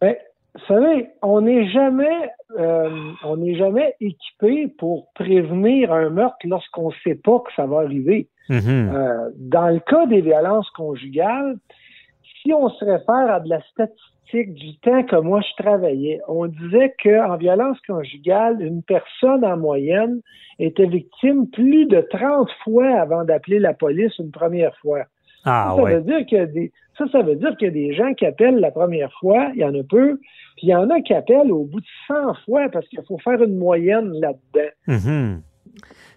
[0.00, 0.16] Ben,
[0.54, 2.88] vous savez, on n'est jamais, euh,
[3.24, 7.80] on n'est jamais équipé pour prévenir un meurtre lorsqu'on ne sait pas que ça va
[7.80, 8.28] arriver.
[8.48, 8.94] Mm -hmm.
[8.94, 11.56] euh, dans le cas des violences conjugales,
[12.40, 16.46] si on se réfère à de la statistique du temps que moi je travaillais, on
[16.46, 20.20] disait qu'en violence conjugale, une personne en moyenne
[20.58, 25.04] était victime plus de 30 fois avant d'appeler la police une première fois.
[25.44, 25.94] Ah, ça, ça ouais.
[25.96, 28.58] veut dire que des, ça, ça veut dire qu'il y a des gens qui appellent
[28.58, 30.16] la première fois, il y en a peu,
[30.56, 33.18] puis il y en a qui appellent au bout de 100 fois parce qu'il faut
[33.18, 34.70] faire une moyenne là-dedans.
[34.86, 35.40] Mm -hmm.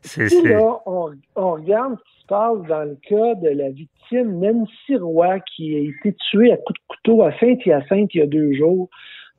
[0.02, 1.98] Puis là, on, on, regarde
[2.32, 6.80] passe dans le cas de la victime Nancy Roy qui a été tuée à coups
[6.80, 8.88] de couteau à Saint-Hyacinthe il y a deux jours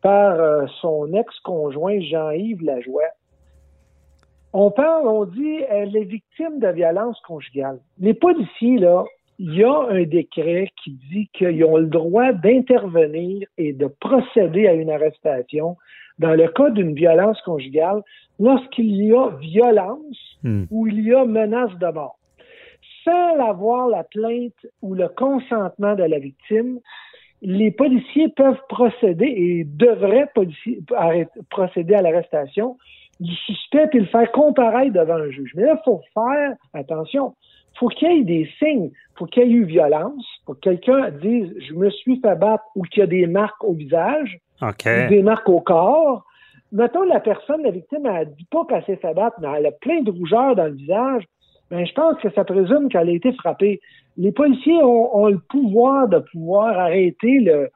[0.02, 3.08] par euh, son ex-conjoint Jean-Yves Lajoie.
[4.52, 7.78] On parle, on dit, elle est victime de violence conjugale.
[7.98, 9.04] Les policiers, là,
[9.38, 14.68] il y a un décret qui dit qu'ils ont le droit d'intervenir et de procéder
[14.68, 15.78] à une arrestation
[16.18, 18.02] dans le cas d'une violence conjugale
[18.38, 20.64] lorsqu'il y a violence mm.
[20.70, 22.18] ou il y a menace de mort.
[23.04, 26.78] Sans avoir la plainte ou le consentement de la victime,
[27.42, 30.30] les policiers peuvent procéder et devraient
[31.50, 32.76] procéder à l'arrestation
[33.20, 35.52] du suspect et le faire comparaître devant un juge.
[35.54, 37.34] Mais là, il faut faire attention.
[37.74, 38.90] Il faut qu'il y ait des signes.
[38.92, 40.24] Il faut qu'il y ait eu violence.
[40.44, 43.62] Pour que quelqu'un dise je me suis fait battre ou qu'il y a des marques
[43.64, 45.06] au visage, okay.
[45.06, 46.24] ou des marques au corps.
[46.70, 49.72] Mettons la personne, la victime, elle dit pas qu'elle s'est fait battre, mais elle a
[49.72, 51.24] plein de rougeurs dans le visage.
[51.72, 53.80] Ben, je pense que ça présume qu'elle a été frappée.
[54.18, 57.70] Les policiers ont, ont, le pouvoir de pouvoir arrêter le,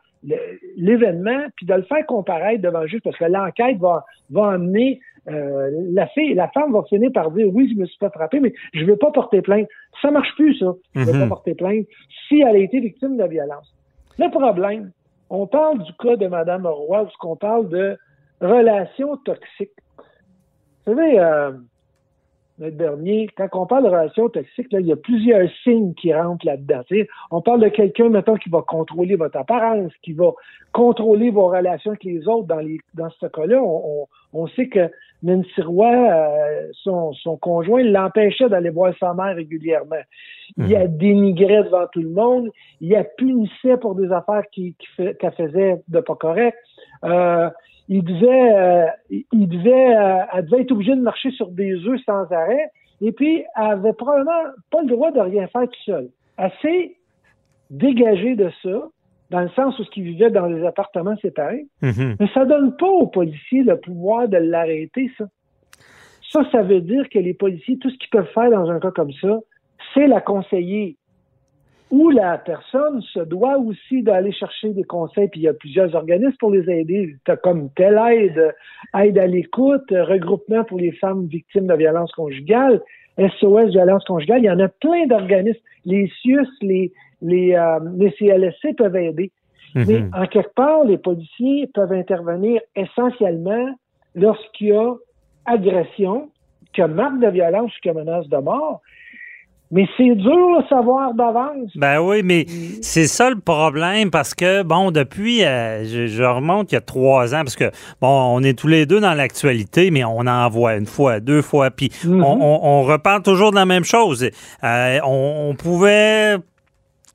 [0.76, 5.00] l'événement puis de le faire comparaître devant le juge parce que l'enquête va, va amener
[5.28, 8.38] euh, la fille, la femme va finir par dire oui, je me suis pas frappé,
[8.38, 9.66] mais je veux pas porter plainte.
[10.02, 10.74] Ça marche plus, ça.
[10.94, 11.20] Je veux Mhm.
[11.20, 11.87] pas porter plainte
[12.28, 13.74] si elle a été victime de violence.
[14.18, 14.92] Le problème,
[15.30, 17.96] on parle du cas de Mme Roy, où qu'on parle de
[18.42, 19.70] relations toxiques.
[20.87, 21.52] Vous savez, euh,
[22.58, 26.12] notre dernier, quand on parle de relations toxiques, là, il y a plusieurs signes qui
[26.14, 26.80] rentrent là-dedans.
[27.30, 30.30] On parle de quelqu'un, maintenant qui va contrôler votre apparence, qui va
[30.72, 32.46] contrôler vos relations avec les autres.
[32.46, 34.90] Dans, les, dans ce cas-là, on, on, sait que
[35.22, 40.02] Nancy Roy, euh, son, son conjoint, l'empêchait d'aller voir sa mère régulièrement.
[40.56, 40.96] Il a mhm.
[40.96, 42.50] dénigré devant tout le monde.
[42.80, 46.56] Il a punissait pour des affaires qu'elle faisait de pas correct.
[47.04, 47.50] Euh,
[47.88, 48.87] il devait, euh,
[49.33, 52.70] il devait, euh, elle devait être obligée de marcher sur des œufs sans arrêt.
[53.01, 56.09] Et puis, elle avait probablement pas le droit de rien faire tout seul.
[56.38, 56.96] Elle s'est
[57.70, 58.88] dégagée de ça,
[59.31, 61.66] dans le sens où ce qui vivait dans des appartements séparés.
[61.83, 62.16] Mm-hmm.
[62.20, 65.25] Mais ça donne pas aux policiers le pouvoir de l'arrêter, ça.
[66.33, 68.90] Ça, ça veut dire que les policiers, tout ce qu'ils peuvent faire dans un cas
[68.90, 69.38] comme ça,
[69.94, 70.96] c'est la conseiller
[71.90, 75.94] où la personne se doit aussi d'aller chercher des conseils, puis il y a plusieurs
[75.94, 78.55] organismes pour les aider, comme telle aide,
[78.99, 82.81] aide à l'écoute, regroupement pour les femmes victimes de violences conjugales,
[83.18, 85.61] SOS violence conjugale, il y en a plein d'organismes.
[85.85, 89.31] Les CIUS, les, les, euh, les CLSC peuvent aider.
[89.75, 89.85] Mhm.
[89.88, 93.75] Mais en quelque part, les policiers peuvent intervenir essentiellement
[94.14, 94.94] lorsqu'il y a
[95.46, 96.31] agression,
[96.72, 98.83] qu'il y a marque de violence ou qu'il y a menace de mort,
[99.70, 101.70] mais c'est dur à savoir d'avance.
[101.74, 102.46] Ben oui, mais
[102.83, 107.35] c'est ça le problème parce que, bon, depuis, euh, je, remonte il y a trois
[107.35, 110.76] ans, parce que, bon, on est tous les deux dans l'actualité, mais on en voit
[110.76, 112.22] une fois, deux fois, puis mhm.
[112.22, 114.31] on, reparle toujours de la même chose.
[114.62, 116.37] Euh, on, pouvait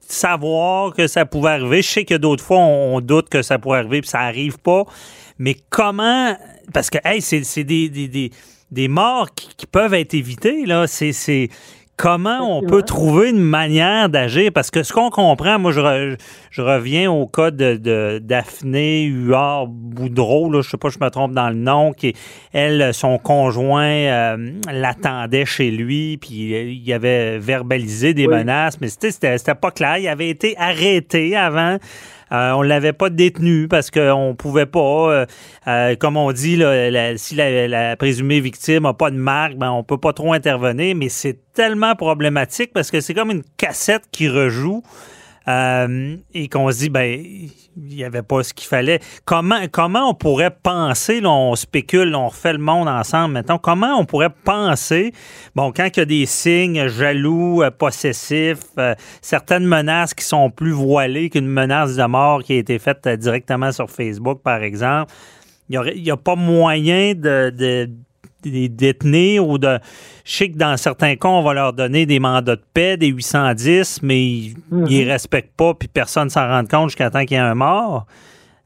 [0.02, 1.82] savoir que ça pouvait arriver.
[1.82, 4.84] Je sais que d'autres fois, on, doute que ça pourrait arriver, puis ça arrive pas.
[5.40, 6.36] Mais comment...
[6.74, 8.32] Parce que, hey, c'est des, des,
[8.72, 10.88] des, morts qui, qui peuvent être évitées, là.
[10.88, 11.50] C'est
[11.98, 14.52] comment on peut trouver une manière d'agir?
[14.54, 16.16] Parce que ce qu'on comprend, moi, je,
[16.50, 21.34] je, reviens au cas de, Daphné Huard Boudreau, là, je sais pas, je me trompe
[21.34, 22.14] dans le nom, qui,
[22.54, 29.56] elle, son conjoint euh, l'attendait chez lui, puis il avait verbalisé des menaces, mais c'était
[29.56, 29.98] pas clair.
[29.98, 31.78] Il avait été arrêté avant.
[32.32, 34.80] Euh, on l'avait pas détenu parce qu'on pouvait pas,
[35.12, 35.26] euh,
[35.68, 39.84] euh, comme on dit, là, si la, présumée victime n'a pas de marque, ben on
[39.84, 40.96] peut pas trop intervenir.
[40.96, 44.82] Mais c'est tellement problématique parce que c'est comme une cassette qui rejoue.
[45.52, 47.24] Euh, et qu'on se dit, ben,
[47.78, 49.00] il n'y avait pas ce qu'il fallait.
[49.26, 53.98] Comment, comment on pourrait penser, là, on spécule, on refait le monde ensemble maintenant, comment
[53.98, 55.14] on pourrait penser,
[55.56, 60.50] bon, quand il y a des signes jaloux, euh, possessifs, euh, certaines menaces qui sont
[60.50, 65.14] plus voilées qu'une menace de mort qui a été faite directement sur Facebook, par exemple,
[65.70, 67.90] il n'y a, pas moyen de
[68.50, 69.80] des détenir ou de.
[70.26, 73.08] Je sais que dans certains cas, on va leur donner des mandats de paix, des
[73.08, 75.10] 810, mais ils ne mhm.
[75.10, 78.06] respectent pas, puis personne ne s'en rend compte jusqu'à temps qu'il y ait un mort.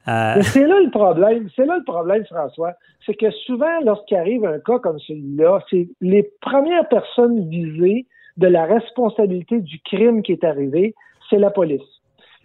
[0.07, 1.49] Euh, c'est là le problème.
[1.55, 2.73] C'est là le problème, François.
[3.05, 8.05] C'est que souvent, lorsqu'il arrive un cas comme celui-là, c'est les premières personnes visées
[8.37, 10.93] de la responsabilité du crime qui est arrivé,
[11.29, 11.81] c'est la police.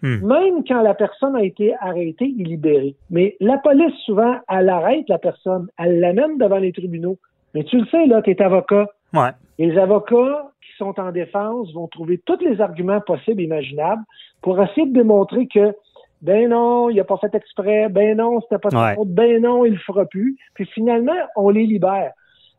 [0.01, 0.25] Hmm.
[0.25, 2.95] Même quand la personne a été arrêtée et libérée.
[3.09, 7.17] Mais la police, souvent, elle arrête la personne, elle l'amène devant les tribunaux.
[7.53, 8.87] Mais tu le sais, là, tu es avocat.
[9.13, 9.29] Ouais.
[9.59, 14.03] Les avocats qui sont en défense vont trouver tous les arguments possibles et imaginables
[14.41, 15.75] pour essayer de démontrer que
[16.21, 19.65] ben non, il n'a pas fait exprès, ben non, c'était pas sa faute, ben non,
[19.65, 20.37] il le fera plus.
[20.53, 22.11] Puis finalement, on les libère.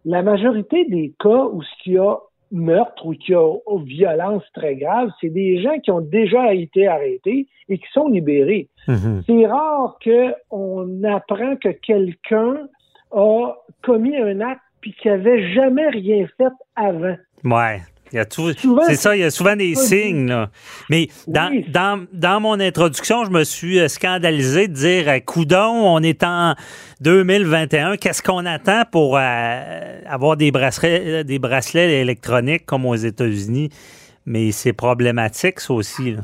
[0.05, 2.16] La majorité des cas où ce qu'il y a
[2.53, 7.49] meurtre ou qui a violence très grave, c'est des gens qui ont déjà été arrêtés
[7.69, 8.69] et qui sont libérés.
[8.87, 9.23] Mhm.
[9.27, 12.69] C'est rare qu'on apprend que quelqu'un
[13.12, 17.17] a commis un acte puis qui avait jamais rien fait avant.
[17.45, 17.81] Ouais.
[18.12, 20.29] C'est ça, il y a souvent des signes.
[20.29, 20.51] Là.
[20.90, 26.03] Mais dans, dans, mon introduction, je me suis euh, scandalisé de dire euh, Coudon, on
[26.03, 26.55] est en
[27.01, 33.70] 2021, qu'est-ce qu'on attend pour euh, avoir des bracelets, des bracelets électroniques comme aux États-Unis?
[34.27, 36.16] Mais c'est problématique, ça aussi.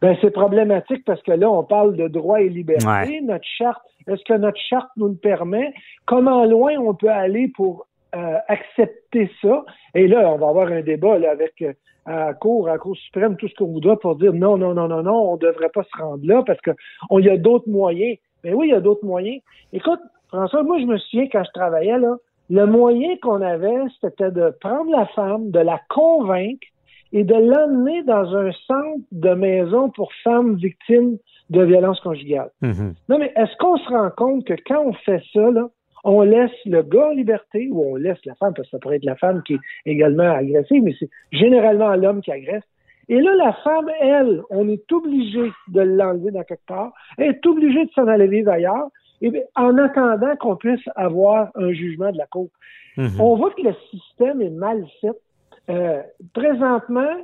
[0.00, 3.20] Ben, c'est problématique parce que là, on parle de droits et libertés.
[3.22, 5.72] Notre charte, est-ce que notre charte nous le permet?
[6.06, 9.64] Comment loin on peut aller pour euh, accepter ça.
[9.94, 11.72] Et là, on va avoir un débat avec euh,
[12.06, 14.74] à la Cour, à la Cour suprême, tout ce qu'on voudra pour dire non, non,
[14.74, 17.68] non, non, non, on ne devrait pas se rendre là parce qu'il y a d'autres
[17.68, 18.18] moyens.
[18.42, 19.40] Mais oui, il y a d'autres moyens.
[19.72, 22.16] Écoute, François, moi, je me souviens quand je travaillais là,
[22.50, 26.66] le moyen qu'on avait, c'était de prendre la femme, de la convaincre
[27.12, 31.16] et de l'emmener dans un centre de maison pour femmes victimes
[31.50, 32.50] de violences conjugales.
[32.62, 32.94] Mm-hmm.
[33.08, 35.68] Non, mais est-ce qu'on se rend compte que quand on fait ça, là,
[36.04, 38.96] on laisse le gars en liberté ou on laisse la femme, parce que ça pourrait
[38.96, 42.62] être la femme qui est également agressée, mais c'est généralement l'homme qui agresse.
[43.08, 47.46] Et là, la femme, elle, on est obligé de l'enlever dans quelque part, elle est
[47.46, 48.88] obligée de s'en aller vivre ailleurs,
[49.22, 52.48] et en attendant qu'on puisse avoir un jugement de la Cour.
[52.96, 53.20] Mhm.
[53.20, 55.16] On voit que le système est mal fait.
[55.70, 56.02] Euh,
[56.34, 57.14] présentement,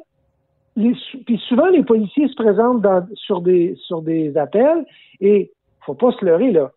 [0.77, 0.95] les,
[1.27, 4.85] puis souvent les policiers se présentent dans, sur des sur des appels
[5.21, 5.51] et
[5.85, 6.73] faut pas se leurrer là.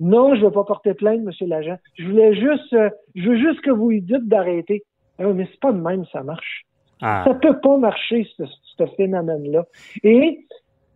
[0.00, 1.76] Non, je ne veux pas porter plainte, monsieur l'agent.
[1.94, 4.84] Je voulais juste, euh, je veux juste que vous lui dites d'arrêter.
[5.18, 6.66] Ah, mais c'est pas de même, ça marche.
[7.00, 7.24] Ah.
[7.26, 8.44] Ça peut pas marcher, ce,
[8.76, 9.64] ce phénomène-là.
[10.04, 10.44] Et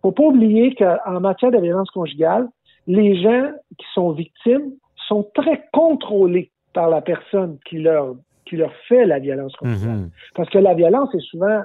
[0.02, 2.48] faut pas oublier qu'en matière de violence conjugale,
[2.86, 4.72] les gens qui sont victimes
[5.08, 9.96] sont très contrôlés par la personne qui leur qui leur fait la violence conjugale.
[9.96, 10.10] Mhm.
[10.34, 11.62] Parce que la violence est souvent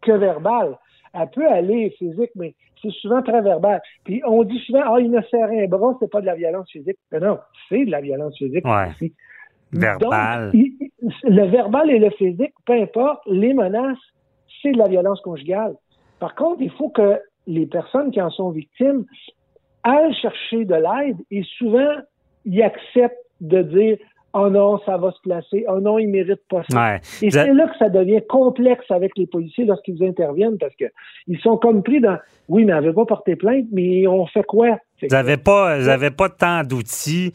[0.00, 0.78] que verbale.
[1.12, 2.54] Elle peut aller physique, mais
[2.86, 3.80] c'est souvent très verbal.
[4.04, 6.70] Puis on dit souvent, ah, il me serre un bras, c'est pas de la violence
[6.70, 6.98] physique.
[7.12, 9.12] Mais non, c'est de la violence physique ouais.
[9.72, 10.52] Verbal.
[10.52, 13.98] le verbal et le physique, peu importe, les menaces,
[14.62, 15.74] c'est de la violence conjugale.
[16.20, 19.04] Par contre, il faut que les personnes qui en sont victimes
[19.82, 21.96] aillent chercher de l'aide et souvent,
[22.44, 23.98] ils acceptent de dire
[24.36, 26.96] oh non, ça va se placer, oh non, il mérite pas ça.
[27.22, 30.84] Et c'est là que ça devient complexe avec les policiers lorsqu'ils interviennent parce que
[31.26, 32.18] ils sont comme pris dans
[32.48, 34.78] oui, mais on n'avait pas porté plainte, mais on fait quoi?
[35.02, 37.32] Vous n'avez pas, vous pas tant d'outils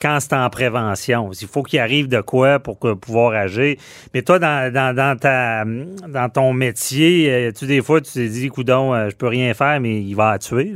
[0.00, 1.30] quand c'est en prévention.
[1.40, 3.76] Il faut qu'il arrive de quoi pour pouvoir agir.
[4.12, 8.48] Mais toi, dans, dans, ta, dans ton métier, euh, tu des fois, tu t'es dit,
[8.48, 10.72] coudon, euh, je peux rien faire, mais il va tuer.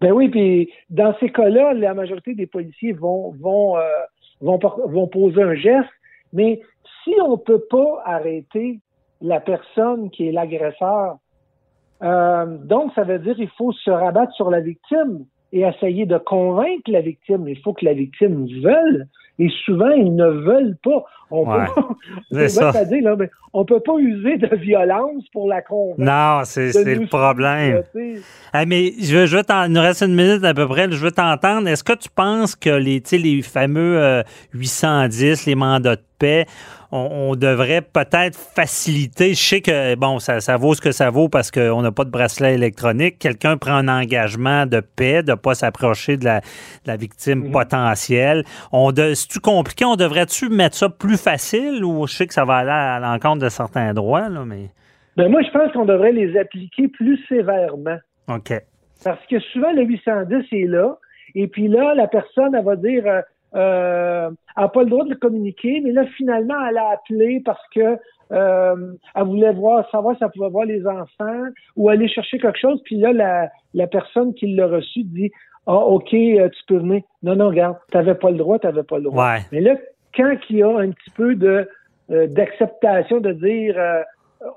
[0.00, 3.82] Ben oui, puis dans ces cas-là, la majorité des policiers vont, vont euh,
[4.40, 5.88] vont, vont poser un geste,
[6.32, 6.60] mais
[7.04, 8.80] si on ne peut pas arrêter
[9.20, 11.16] la personne qui est l'agresseur,
[12.02, 16.18] euh, donc ça veut dire qu'il faut se rabattre sur la victime et essayer de
[16.18, 17.48] convaincre la victime.
[17.48, 19.04] Il faut que la victime veuille.
[19.40, 21.02] Et souvent, ils ne veulent pas.
[21.30, 21.72] On peut,
[23.00, 25.98] là, mais on peut pas user de violence pour la convaincre.
[25.98, 27.82] Non, c'est le problème.
[28.66, 30.90] mais je veux, je veux il nous reste une minute à peu près.
[30.90, 31.68] Je veux t'entendre.
[31.68, 34.22] Est-ce que tu penses que les, les fameux
[34.52, 36.46] 810, euh, les mandats de paix,
[36.92, 39.34] on, devrait peut-être faciliter.
[39.34, 42.04] Je sais que, bon, ça, ça vaut ce que ça vaut parce qu'on n'a pas
[42.04, 43.18] de bracelet électronique.
[43.18, 47.52] Quelqu'un prend un engagement de paix, de ne pas s'approcher de la, victime mhm.
[47.52, 48.44] potentielle.
[48.72, 49.84] On C'est-tu compliqué?
[49.84, 53.42] On devrait-tu mettre ça plus facile ou je sais que ça va aller à l'encontre
[53.42, 54.70] de certains droits, là, mais...
[55.16, 57.98] Ben moi, je pense qu'on devrait les appliquer plus sévèrement.
[58.28, 58.52] OK.
[59.04, 60.98] Parce que souvent, le 810 est là,
[61.34, 63.20] et puis là, la personne, elle va dire, euh,
[63.54, 67.42] euh, elle n'a pas le droit de le communiquer, mais là, finalement, elle a appelé
[67.44, 67.98] parce que
[68.32, 71.44] euh, elle voulait voir, savoir si elle pouvait voir les enfants
[71.76, 72.80] ou aller chercher quelque chose.
[72.84, 75.30] Puis là, la, la personne qui l'a reçu dit
[75.66, 77.02] Ah, OK, euh, tu peux venir.
[77.22, 79.36] Non, non, regarde, tu n'avais pas le droit, tu n'avais pas le droit.
[79.50, 79.76] Mais là,
[80.14, 81.68] quand il y a un petit peu de
[82.10, 83.76] euh, d'acceptation de dire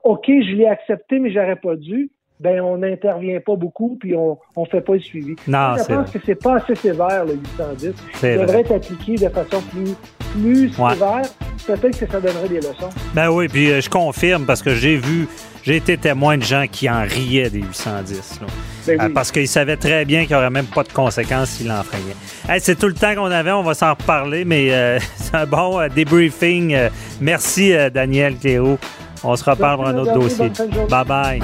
[0.04, 2.10] OK, je l'ai accepté, mais j'aurais pas dû,
[2.40, 5.36] ben on n'intervient pas beaucoup puis on ne fait pas le suivi.
[5.48, 7.94] Non, je pense que c'est pas assez sévère le 810.
[8.16, 9.96] Ça devrait être appliqué de façon plus
[10.34, 11.22] plus sévère.
[11.66, 12.90] Peut-être que ça donnerait des leçons.
[13.14, 15.30] Ben oui, puis euh, je confirme parce que j'ai vu,
[15.64, 18.42] j'ai été témoin de gens qui en riaient des 810.
[18.86, 21.68] Ben euh, parce qu'ils savaient très bien qu'il n'y aurait même pas de conséquences s'ils
[21.68, 22.16] l'enfreignaient.
[22.60, 25.88] c'est tout le temps qu'on avait, on va s'en reparler, mais euh, c'est un bon
[25.88, 26.76] débriefing.
[27.22, 28.78] merci Daniel Cléo.
[29.24, 30.52] On se reparle pour un autre dossier.
[30.90, 31.40] Bye bye.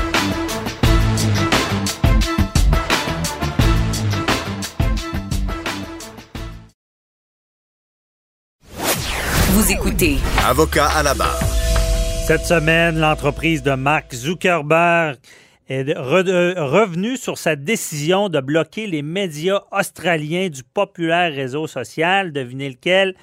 [9.69, 10.17] Vous écoutez.
[10.47, 11.39] Avocat à la barre.
[12.25, 15.19] Cette semaine, l'entreprise de Mark Zuckerberg
[15.67, 22.69] est revenue sur sa décision de bloquer les médias australiens du populaire réseau social, devinez
[22.69, 23.13] lequel?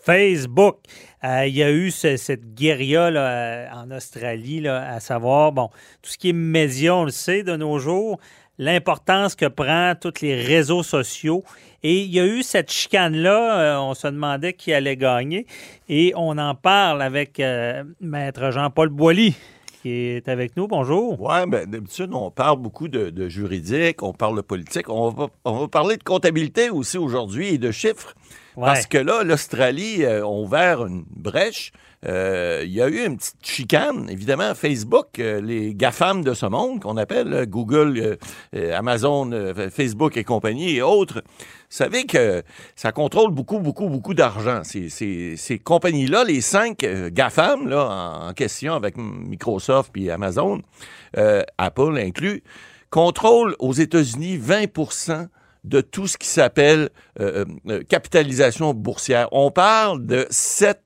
[0.00, 0.76] Facebook.
[1.24, 5.68] Euh, il y a eu cette guérilla en Australie, à savoir, bon,
[6.00, 8.20] tout ce qui est médias, on le sait de nos jours,
[8.58, 11.44] l'importance que prend tous les réseaux sociaux.
[11.82, 15.46] Et il y a eu cette chicane-là, euh, on se demandait qui allait gagner.
[15.88, 19.36] Et on en parle avec euh, Maître Jean-Paul Boilly
[19.82, 20.66] qui est avec nous.
[20.66, 21.20] Bonjour.
[21.20, 24.88] Oui, bien, d'habitude, on parle beaucoup de, juridique, on parle de politique.
[24.88, 28.14] On va, on va parler de comptabilité aussi aujourd'hui et de chiffres.
[28.56, 31.70] Parce que là, l'Australie euh, a ouvert une brèche.
[32.06, 36.46] Euh, il y a eu une petite chicane, évidemment, Facebook, euh, les GAFAM de ce
[36.46, 38.18] monde, qu'on appelle Google,
[38.72, 39.30] Amazon,
[39.70, 41.22] Facebook et compagnie et autres.
[41.26, 42.42] Vous savez que
[42.76, 44.62] ça contrôle beaucoup, beaucoup, beaucoup d'argent.
[44.64, 50.62] Ces, ces, compagnies-là, les cinq GAFAM là, en, question avec Microsoft puis Amazon,
[51.58, 52.42] Apple inclus,
[52.90, 55.28] contrôlent aux États-Unis 20%
[55.64, 56.88] de tout ce qui s'appelle
[57.20, 59.28] euh, euh, euh, capitalisation boursière.
[59.32, 60.80] On parle de 7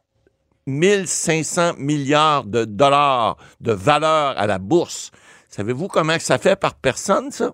[0.67, 5.11] 500 milliards de dollars de valeur à la bourse.
[5.49, 7.53] Savez-vous comment ça fait par personne, ça?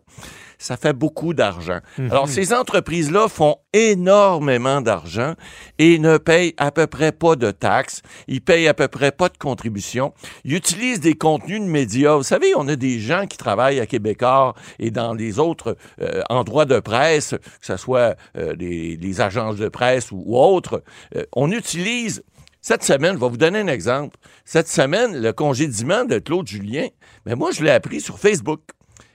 [0.59, 1.79] ça fait beaucoup d'argent.
[1.99, 5.35] Alors, ces entreprises-là font énormément d'argent
[5.79, 8.03] et ne payent à peu près pas de taxes.
[8.27, 10.13] Ils payent à peu près pas de contributions.
[10.45, 12.17] Ils utilisent des contenus de médias.
[12.17, 16.23] Vous savez, on a des gens qui travaillent à Québécois et dans les autres euh,
[16.29, 20.83] endroits de presse, que ce soit euh, les, agences de presse ou, autres.
[21.17, 22.23] Euh, on utilise
[22.61, 24.17] cette semaine, je vais vous donner un exemple.
[24.45, 26.89] Cette semaine, le congédiement de Claude Julien,
[27.25, 28.61] mais moi, je l'ai appris sur Facebook.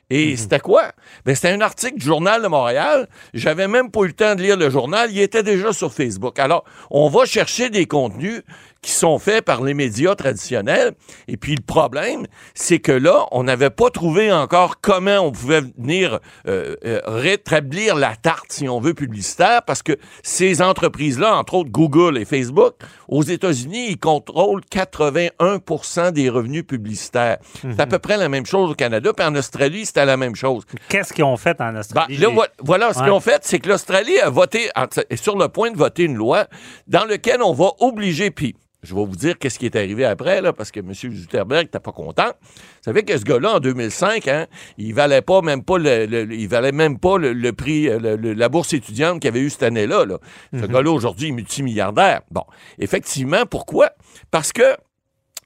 [0.10, 0.38] Et mhm.
[0.38, 0.92] c'était quoi?
[1.26, 3.08] Ben, c'était un article du Journal de Montréal.
[3.34, 5.12] J'avais même pas eu le temps de lire le journal.
[5.12, 6.40] Il était déjà sur Facebook.
[6.40, 8.44] Alors, on va chercher des contenus
[8.84, 10.92] qui sont faits par les médias traditionnels.
[11.28, 15.62] Et puis le problème, c'est que là, on n'avait pas trouvé encore comment on pouvait
[15.78, 21.56] venir euh, euh, rétablir la tarte, si on veut, publicitaire, parce que ces entreprises-là, entre
[21.56, 22.76] autres Google et Facebook,
[23.08, 27.38] aux États-Unis, ils contrôlent 81 des revenus publicitaire.
[27.62, 27.92] C'est à mhm.
[27.92, 30.64] peu près la même chose au Canada, puis en Australie, c'était la même chose.
[30.90, 32.18] Qu'est-ce qu'ils ont fait en Australie?
[32.18, 34.70] Ben, voilà, ce qu'ils ont fait, c'est que l'Australie a voté,
[35.10, 36.48] est sur le point de voter une loi
[36.88, 40.42] dans laquelle on va obliger, puis je vais vous dire qu'est-ce qui est arrivé après,
[40.42, 40.94] là, parce que M.
[40.94, 42.28] Zuckerberg n'était pas content.
[42.44, 46.48] Vous savez que ce gars-là, en 2005, hein, il valait pas même pas le, il
[46.48, 50.06] valait même pas le, prix, euh, la bourse étudiante qu'il avait eu cette année-là.
[50.06, 50.18] Là.
[50.52, 50.68] Ce mhm.
[50.68, 52.22] gars-là, aujourd'hui, est multimilliardaire.
[52.30, 52.44] Bon,
[52.78, 53.92] effectivement, pourquoi?
[54.32, 54.76] Parce que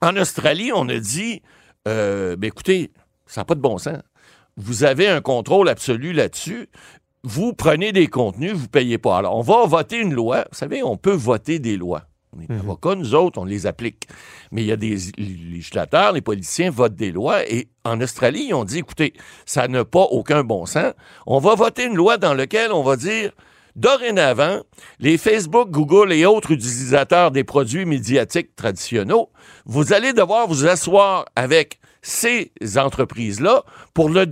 [0.02, 1.42] en Australie, on a dit,
[1.88, 2.92] euh, ben écoutez,
[3.28, 4.02] ça n'a pas de bon sens.
[4.56, 6.70] Vous avez un contrôle absolu là-desdessus
[7.24, 9.18] vous prenez des contenus, vous ne payez pas.
[9.18, 10.46] Alors, on va voter une loi.
[10.50, 12.04] Vous savez, on peut voter des lois.
[12.38, 12.60] On est mhm.
[12.60, 14.08] avocats, nous autres, on les applique.
[14.52, 18.54] Mais il y a des législateurs, les politiciens votent des lois et en Australie, ils
[18.54, 19.14] ont dit, écoutez,
[19.46, 20.94] ça n'a pas aucun bon sens.
[21.26, 23.32] On va voter une loi dans laquelle on va dire,
[23.76, 24.62] dorénavant,
[25.00, 29.26] les Facebook, Google et autres utilisateurs des produits médiatiques traditionnels,
[29.66, 34.28] vous allez devoir vous asseoir avec ces entreprises-là pour leur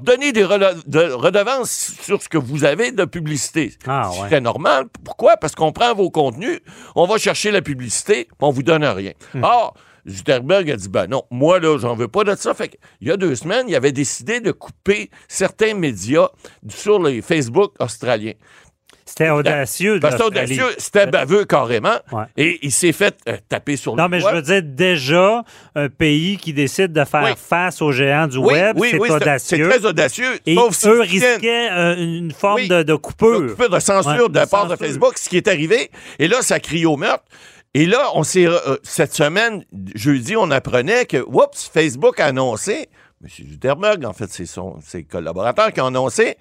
[0.00, 3.74] donner des redevances sur ce que vous avez de publicité.
[3.86, 4.86] Ah, c'est très normal.
[5.04, 5.36] Pourquoi?
[5.36, 6.60] Parce qu'on prend vos contenus,
[6.94, 9.12] on va chercher la publicité, on vous donne rien.
[9.34, 9.44] Hmm.
[9.44, 9.74] Or,
[10.08, 12.54] Zuckerberg a dit ben non, moi là, j'en veux pas de ça.
[12.54, 16.30] Fait il y a deux semaines, il avait décidé de couper certains médias
[16.70, 18.32] sur les Facebook australiens.
[19.08, 19.98] C'était audacieux.
[20.02, 21.96] c'était audacieux, c'était baveux carrément.
[22.36, 25.42] Et il s'est fait euh, taper sur le Non, mais je veux dire, déjà,
[25.74, 29.70] un pays qui décide de faire face aux géants du web, c'est audacieux.
[29.70, 30.38] C'est très audacieux.
[30.44, 33.40] Et eux risquaient euh, une forme de, de, coupure.
[33.40, 35.90] De coupure, de censure de, part de Facebook, ce qui est arrivé.
[36.18, 37.24] Et là, ça crie au meurtre.
[37.72, 42.88] Et là, on s'est euh, cette semaine, jeudi, on apprenait que, oups, Facebook a annoncé,
[43.22, 43.28] M.
[43.52, 44.46] Zuckerberg, en fait, c'est
[44.82, 46.36] ses collaborateurs qui ont annoncé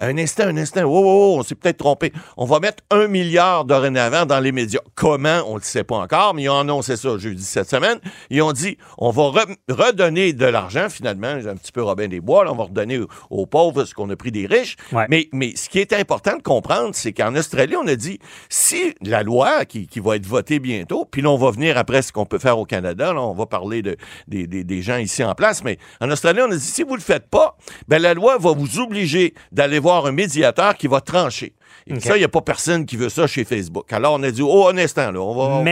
[0.00, 2.12] un instant, un instant, oh, oh, oh, on s'est peut-être trompé.
[2.36, 4.80] On va mettre un milliard dorénavant dans les médias.
[4.94, 7.98] Comment, on ne le sait pas encore, mais ils ont annoncé ça jeudi cette semaine.
[8.30, 12.20] Ils ont dit, on va redonner de l'argent, finalement, j'ai un petit peu Robin des
[12.20, 14.76] Bois, on va redonner aux, pauvres ce qu'on a pris des riches.
[15.08, 18.94] Mais, mais ce qui est important de comprendre, c'est qu'en Australie, on a dit, si
[19.02, 22.24] la loi qui, va être votée bientôt, puis là, on va venir après ce qu'on
[22.24, 23.96] peut faire au Canada, là, on va parler de,
[24.28, 26.96] des, des gens ici en place, mais en Australie, on a dit, si vous ne
[26.96, 27.56] le faites pas,
[27.88, 31.54] ben la loi va vous obliger d'aller voir un médiateur qui va trancher.
[31.86, 33.92] Et ça, il n'y a pas personne qui veut ça chez Facebook.
[33.92, 35.62] Alors, on a dit, oh, un instant, là, on va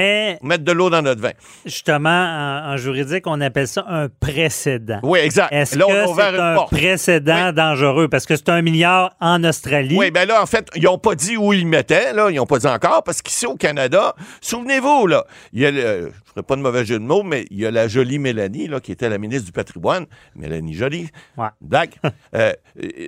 [0.43, 1.33] mettre de l'eau dans notre vin.
[1.65, 2.09] Justement,
[2.65, 5.01] en, juridique, on appelle ça un précédent.
[5.03, 5.53] Oui, exact.
[5.53, 5.85] Est-ce que
[6.17, 8.09] c'est un précédent dangereux?
[8.09, 9.97] Parce que c'est un milliard en Australie.
[9.97, 12.31] Oui, bien là, en fait, ils n'ont pas dit où ils mettaient, là.
[12.31, 16.13] Ils n'ont pas dit encore, parce qu'ici, au Canada, souvenez-vous, là, il y a le,
[16.43, 18.93] pas de mauvais jeu de mots, mais il y a la jolie Mélanie, là, qui
[18.93, 20.07] était la ministre du patrimoine.
[20.35, 21.09] Mélanie Jolie.
[21.37, 21.49] Ouais.
[22.35, 22.53] Euh,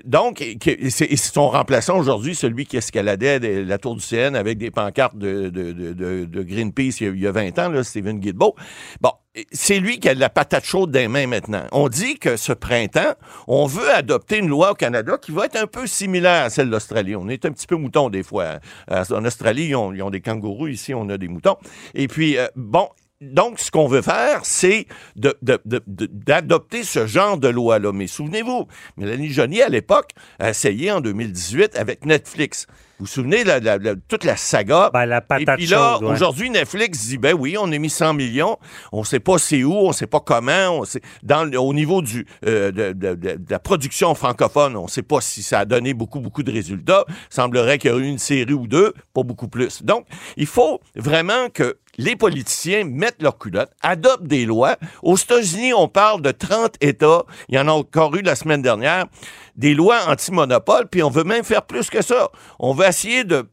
[0.05, 0.43] donc,
[0.89, 5.49] c'est son remplaçant aujourd'hui, celui qui escaladait la tour du CN avec des pancartes de,
[5.51, 8.55] de, Greenpeace il y, a, 20 ans, là, Stephen Guilbeault.
[9.01, 9.13] Bon,
[9.53, 11.65] c'est lui qui a la patate chaude des mains maintenant.
[11.73, 13.15] On dit que ce printemps,
[13.47, 16.69] on veut adopter une loi au Canada qui va être un peu similaire à celle
[16.69, 17.15] d'Australie.
[17.15, 18.59] On est un petit peu mouton des fois.
[18.91, 20.69] Euh, en Australie, ils ont, des kangourous.
[20.69, 21.57] Ici, on a des moutons.
[21.95, 22.89] Et puis, euh, bon,
[23.21, 27.93] donc, ce qu'on veut faire, c'est d'adopter ce genre de loi-là.
[27.93, 28.67] Mais souvenez-vous,
[28.97, 32.67] Mélanie Joly, à l'époque, a essayé en 2018 avec Netflix.
[33.01, 34.91] Vous vous souvenez de toute la saga?
[34.93, 38.13] Ben, la patate Et puis là, aujourd'hui, Netflix dit, ben oui, on a mis 100
[38.13, 38.59] millions,
[38.93, 42.27] on sait pas c'est où, on sait pas comment, on sait, dans, au niveau du,
[42.45, 46.53] euh, de, la production francophone, on sait pas si ça a donné beaucoup, beaucoup de
[46.53, 47.07] résultats.
[47.09, 49.83] Il semblerait qu'il y a eu une série ou deux, pas beaucoup plus.
[49.83, 50.05] Donc,
[50.37, 54.77] il faut vraiment que les politiciens mettent leur culotte, adoptent des lois.
[55.03, 57.25] Aux États-Unis, on parle de 30 États.
[57.49, 59.05] Il y en a encore eu la semaine dernière
[59.57, 62.31] des lois anti-monopole, puis on veut même faire plus que ça.
[62.59, 63.47] On veut essayer de,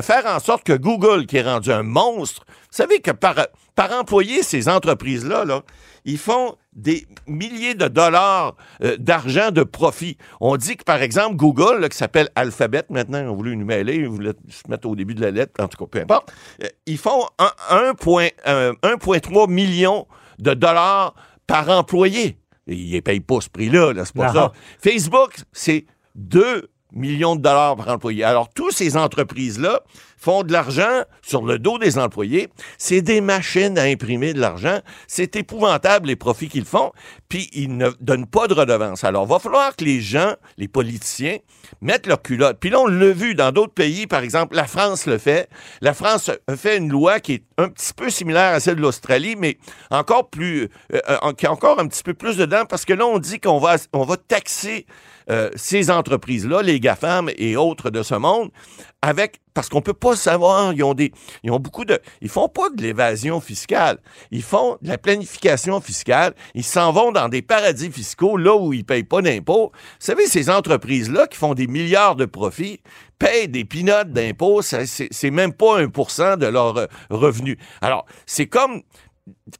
[0.00, 3.34] faire en sorte que Google, qui est rendu un monstre, vous savez que par,
[3.74, 5.62] par employer ces entreprises-là, là,
[6.04, 10.16] ils font des milliers de dollars euh, d'argent de profit.
[10.40, 14.08] On dit que, par exemple, Google, qui s'appelle Alphabet maintenant, ont voulu nous mêler, ils
[14.08, 16.98] voulaient se mettre au début de la lettre, en tout cas, peu importe, euh, ils
[16.98, 20.06] font 1,3 million
[20.38, 21.14] de dollars
[21.46, 22.38] par employé.
[22.66, 24.52] Ils ne payent pas ce prix-là, -là, c'est pas ça.
[24.80, 28.24] Facebook, c'est 2 millions de dollars par employé.
[28.24, 29.82] Alors, toutes ces entreprises-là
[30.24, 32.48] font de l'argent sur le dos des employés.
[32.78, 34.80] C'est des machines à imprimer de l'argent.
[35.06, 36.92] C'est épouvantable les profits qu'ils font.
[37.28, 39.04] Puis ils ne donnent pas de redevance.
[39.04, 41.36] Alors, il va falloir que les gens, les politiciens,
[41.82, 42.56] mettent leur culotte.
[42.58, 44.06] Puis là, on l'a vu dans d'autres pays.
[44.06, 45.50] Par exemple, la France le fait.
[45.82, 49.36] La France fait une loi qui est un petit peu similaire à celle de l'Australie,
[49.36, 49.58] mais
[49.90, 53.06] encore plus, euh, euh, qui a encore un petit peu plus dedans parce que là,
[53.06, 54.86] on dit qu'on va, on va taxer
[55.30, 58.50] euh, ces entreprises-là, les GAFAM et autres de ce monde,
[59.00, 61.12] avec parce qu'on peut pas savoir, ils ont des
[61.44, 63.98] ils ont beaucoup de ils font pas de l'évasion fiscale,
[64.30, 68.72] ils font de la planification fiscale, ils s'en vont dans des paradis fiscaux là où
[68.72, 69.70] ils payent pas d'impôts.
[69.72, 72.80] Vous savez ces entreprises là qui font des milliards de profits
[73.18, 77.56] payent des pinottes d'impôts, c'est même pas un pour cent de leurs euh, revenus.
[77.80, 78.82] Alors, c'est comme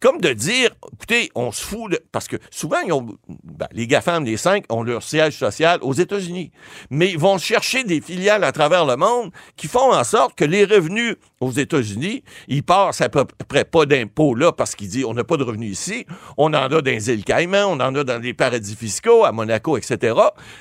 [0.01, 2.01] comme de dire, écoutez, on se fout de...
[2.13, 5.95] Parce que souvent, ils ont, ben, les GAFAM, les cinq, ont leur siège social aux
[5.95, 6.51] États-Unis.
[6.91, 10.45] Mais ils vont chercher des filiales à travers le monde qui font en sorte que
[10.45, 15.05] les revenus aux États-Unis, ils passent à peu près pas d'impôts là parce qu'ils disent
[15.05, 16.07] on n'a pas de revenus ici.
[16.37, 19.33] On en a dans les îles Caïmans, on en a dans les paradis fiscaux, à
[19.33, 20.15] Monaco, etc.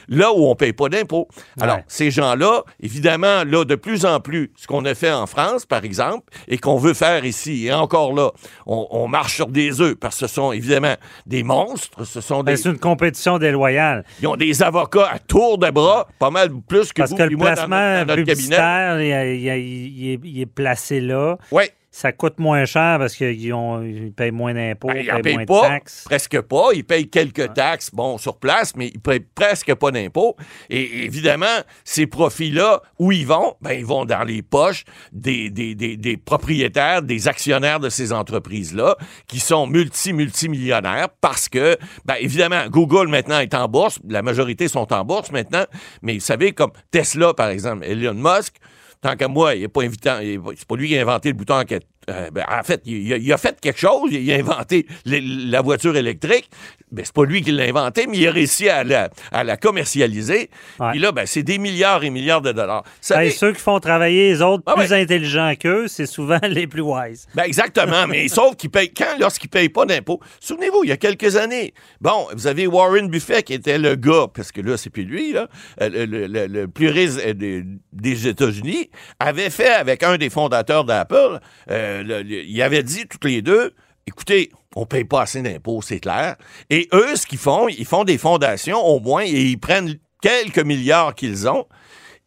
[0.07, 1.27] Là où on paye pas d'impôts.
[1.59, 5.65] Alors, ces gens-là, évidemment, là, de plus en plus, ce qu'on a fait en France,
[5.65, 8.31] par exemple, et qu'on veut faire ici, et encore là,
[8.65, 12.03] on, on marche sur des œufs parce que ce sont évidemment des monstres.
[12.05, 12.57] Ce sont ben, des.
[12.57, 14.03] C'est une compétition déloyale.
[14.21, 17.23] Ils ont des avocats à tour de bras, pas mal plus que parce vous que
[17.23, 19.09] le moi placement dans, notre il,
[19.43, 21.37] il, il, est placé là.
[21.51, 21.63] Oui
[21.93, 25.45] ça coûte moins cher parce qu'ils ils payent moins d'impôts, ben, ils payent, payent moins
[25.45, 26.03] pas, de taxes.
[26.05, 26.69] Presque pas.
[26.73, 30.35] Ils payent quelques taxes, bon, sur place, mais ils payent presque pas d'impôts.
[30.71, 31.45] Et évidemment,
[31.83, 33.53] ces profits-là, où ils vont?
[33.61, 38.11] Ben, ils vont dans les poches des, des, des, des propriétaires, des actionnaires de ces
[38.11, 38.97] entreprises-là,
[39.27, 43.99] qui sont multi-multimillionnaires parce que, ben, évidemment, Google maintenant est en bourse.
[44.09, 45.65] La majorité sont en bourse maintenant.
[46.01, 48.55] Mais vous savez, comme Tesla, par exemple, Elon Musk,
[49.03, 50.19] tant qu'à moi, il n'est pas invitant.
[50.21, 51.85] C'est pas lui qui a inventé le bouton enquête.
[52.09, 54.09] Euh, ben, en fait, il a, il a, fait quelque chose.
[54.11, 56.49] Il a inventé la voiture électrique.
[56.91, 59.57] Ben, c'est pas lui qui l'a inventé, mais il a réussi à la, à la
[59.57, 60.49] commercialiser.
[60.79, 60.91] Ouais.
[60.91, 62.83] Puis là, ben, c'est des milliards et milliards de dollars.
[63.01, 66.67] Ça Ben, ceux qui font travailler les autres Ah plus intelligents qu'eux, c'est souvent les
[66.67, 67.27] plus wise.
[67.35, 70.19] Ben exactement, mais sauf qu'ils payent quand lorsqu'ils payent pas d'impôts?
[70.39, 74.27] Souvenez-vous, il y a quelques années, bon, vous avez Warren Buffett qui était le gars,
[74.33, 75.47] parce que là c'est plus lui là,
[75.81, 78.89] euh, le, le- le- le plus riche euh, des, des États-Unis,
[79.19, 81.39] avait fait avec un des fondateurs d'Apple,
[81.71, 83.73] euh, le- il avait dit toutes les deux,
[84.07, 86.35] écoutez, on paye pas assez d'impôts, c'est clair.
[86.69, 90.59] Et eux, ce qu'ils font, ils font des fondations au moins et ils prennent quelques
[90.63, 91.67] milliards qu'ils ont,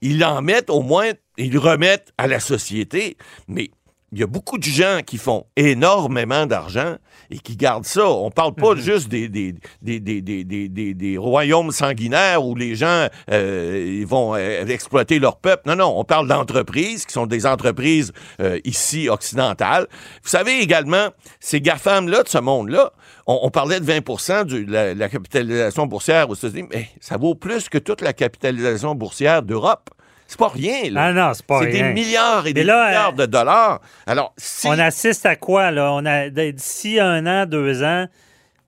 [0.00, 3.16] ils en mettent au moins, ils remettent à la société,
[3.48, 3.70] mais
[4.12, 6.94] il y a beaucoup de gens qui font énormément d'argent
[7.30, 8.08] et qui gardent ça.
[8.08, 12.54] On parle pas juste des, des, des, des, des, des, des- des royaumes sanguinaires où
[12.54, 15.62] les gens euh, ils vont euh, exploiter leur peuple.
[15.68, 19.86] Non, non, on parle d'entreprises qui sont des entreprises euh, ici occidentales.
[20.22, 21.08] Vous savez également,
[21.40, 22.92] ces GAFAM-là de ce monde-là,
[23.26, 27.34] on, on parlait de 20% de la, la capitalisation boursière aux États-Unis, mais ça vaut
[27.34, 29.90] plus que toute la capitalisation boursière d'Europe.
[30.28, 31.04] C'est pas rien, là.
[31.04, 31.92] Ah non, c'est pas C'est des rien.
[31.92, 33.80] milliards et des là, milliards de dollars.
[34.06, 34.66] Alors, si...
[34.66, 35.92] On assiste à quoi, là?
[35.92, 38.06] On a d'ici un an, deux ans,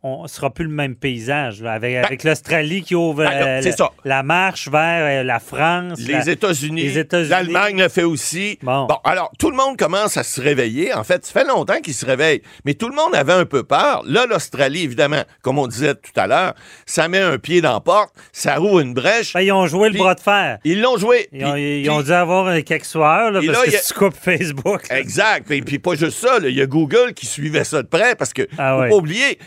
[0.08, 4.22] on sera plus le même paysage, là, avec, avec l'Australie qui ouvre Ben, euh, la,
[4.22, 5.98] marche vers euh, la France.
[6.00, 6.92] les États-Unis,
[7.28, 8.58] l'Allemagne le fait aussi.
[8.62, 8.86] Bon.
[9.04, 10.94] alors, tout le monde commence à se réveiller.
[10.94, 12.42] En fait, ça fait longtemps qu'ils se réveillent.
[12.64, 14.02] Mais tout le monde avait un peu peur.
[14.06, 16.54] Là, l'Australie, évidemment, comme on disait tout à l'heure,
[16.86, 19.32] ça met un pied dans la porte, ça roule une brèche.
[19.32, 20.58] Ben, ils ont joué le bras de fer.
[20.64, 21.28] Ils l'ont joué.
[21.32, 24.14] Ils ont, dû avoir euh, quelques soirs, là, parce là, que a- si tu coupes
[24.16, 24.82] Facebook.
[24.90, 25.50] Exact.
[25.50, 28.32] Et puis pas juste ça, il y a Google qui suivait ça de près parce
[28.32, 29.38] que Ah faut pas oublier,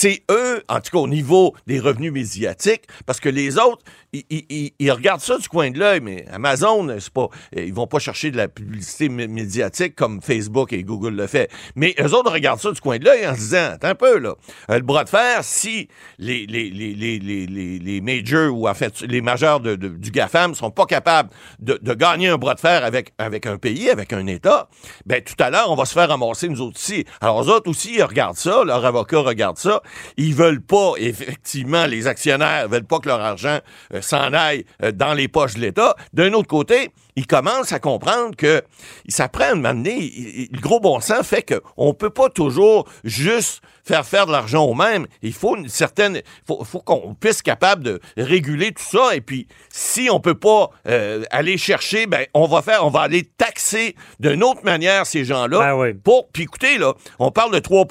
[0.00, 3.82] c'est eux, en tout cas au niveau des revenus médiatiques, parce que les autres,
[4.14, 8.30] ils, regardent ça du coin de l'œil, mais Amazon, c'est pas, ils vont pas chercher
[8.30, 11.50] de la publicité mé- médiatique comme Facebook et Google le fait.
[11.76, 14.18] Mais eux autres regardent ça du coin de l'œil en se disant, attends un peu
[14.18, 14.34] là,
[14.70, 15.88] Euh, le bras de fer, si
[16.18, 20.86] les les les les les majors ou en fait les majeurs du GAFAM sont pas
[20.86, 21.28] capables
[21.58, 24.68] de, gagner un bras de fer avec avec un pays, avec un État,
[25.04, 27.04] ben tout à l'heure on va se faire ramasser nous autres aussi.
[27.20, 30.92] Alors eux autres aussi ils regardent ça, leurs avocats regardent ça, là, ils veulent pas,
[30.98, 33.58] effectivement, les actionnaires veulent pas que leur argent
[33.94, 35.94] euh, s'en aille euh, dans les poches de l'État.
[36.12, 38.62] D'un autre côté, ils commencent à comprendre que
[39.08, 44.26] ça prend un le gros bon sens fait qu'on peut pas toujours juste faire faire
[44.26, 45.06] de l'argent au même.
[45.22, 49.14] Il faut une certaine, faut, faut qu'on puisse être capable de réguler tout ça.
[49.14, 53.00] Et puis, si on peut pas euh, aller chercher, ben, on va faire, on va
[53.00, 55.74] aller taxer d'une autre manière ces gens-là.
[55.74, 57.86] Ben pour, puis écoutez, là, on parle de 3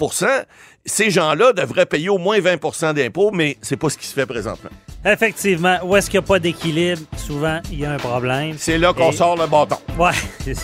[0.89, 4.25] ces gens-là devraient payer au moins 20% d'impôts, mais c'est pas ce qui se fait
[4.25, 4.69] présentement.
[5.05, 8.55] Effectivement, où est-ce qu'il n'y a pas d'équilibre, souvent, il y a un problème.
[8.57, 9.77] C'est là qu'on sort le bâton.
[9.97, 10.11] Oui.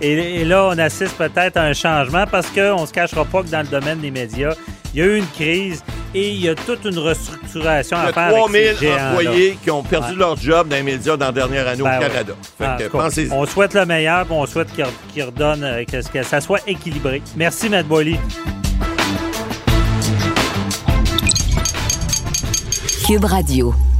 [0.00, 3.48] Et, là, on assiste peut-être à un changement parce qu'on ne se cachera pas que
[3.48, 4.54] dans le domaine des médias,
[4.94, 8.30] il y a eu une crise et il y a toute une restructuration à faire.
[8.30, 11.32] Il y a 3000 employés qui ont perdu leur job dans les médias dans la
[11.32, 12.34] dernière année au ben Canada.
[13.30, 17.22] on souhaite le meilleur, on souhaite qu'il redonne, euh, que, ça soit équilibré.
[17.36, 18.18] Merci, Matt Boily.
[23.02, 23.91] Cube Radio.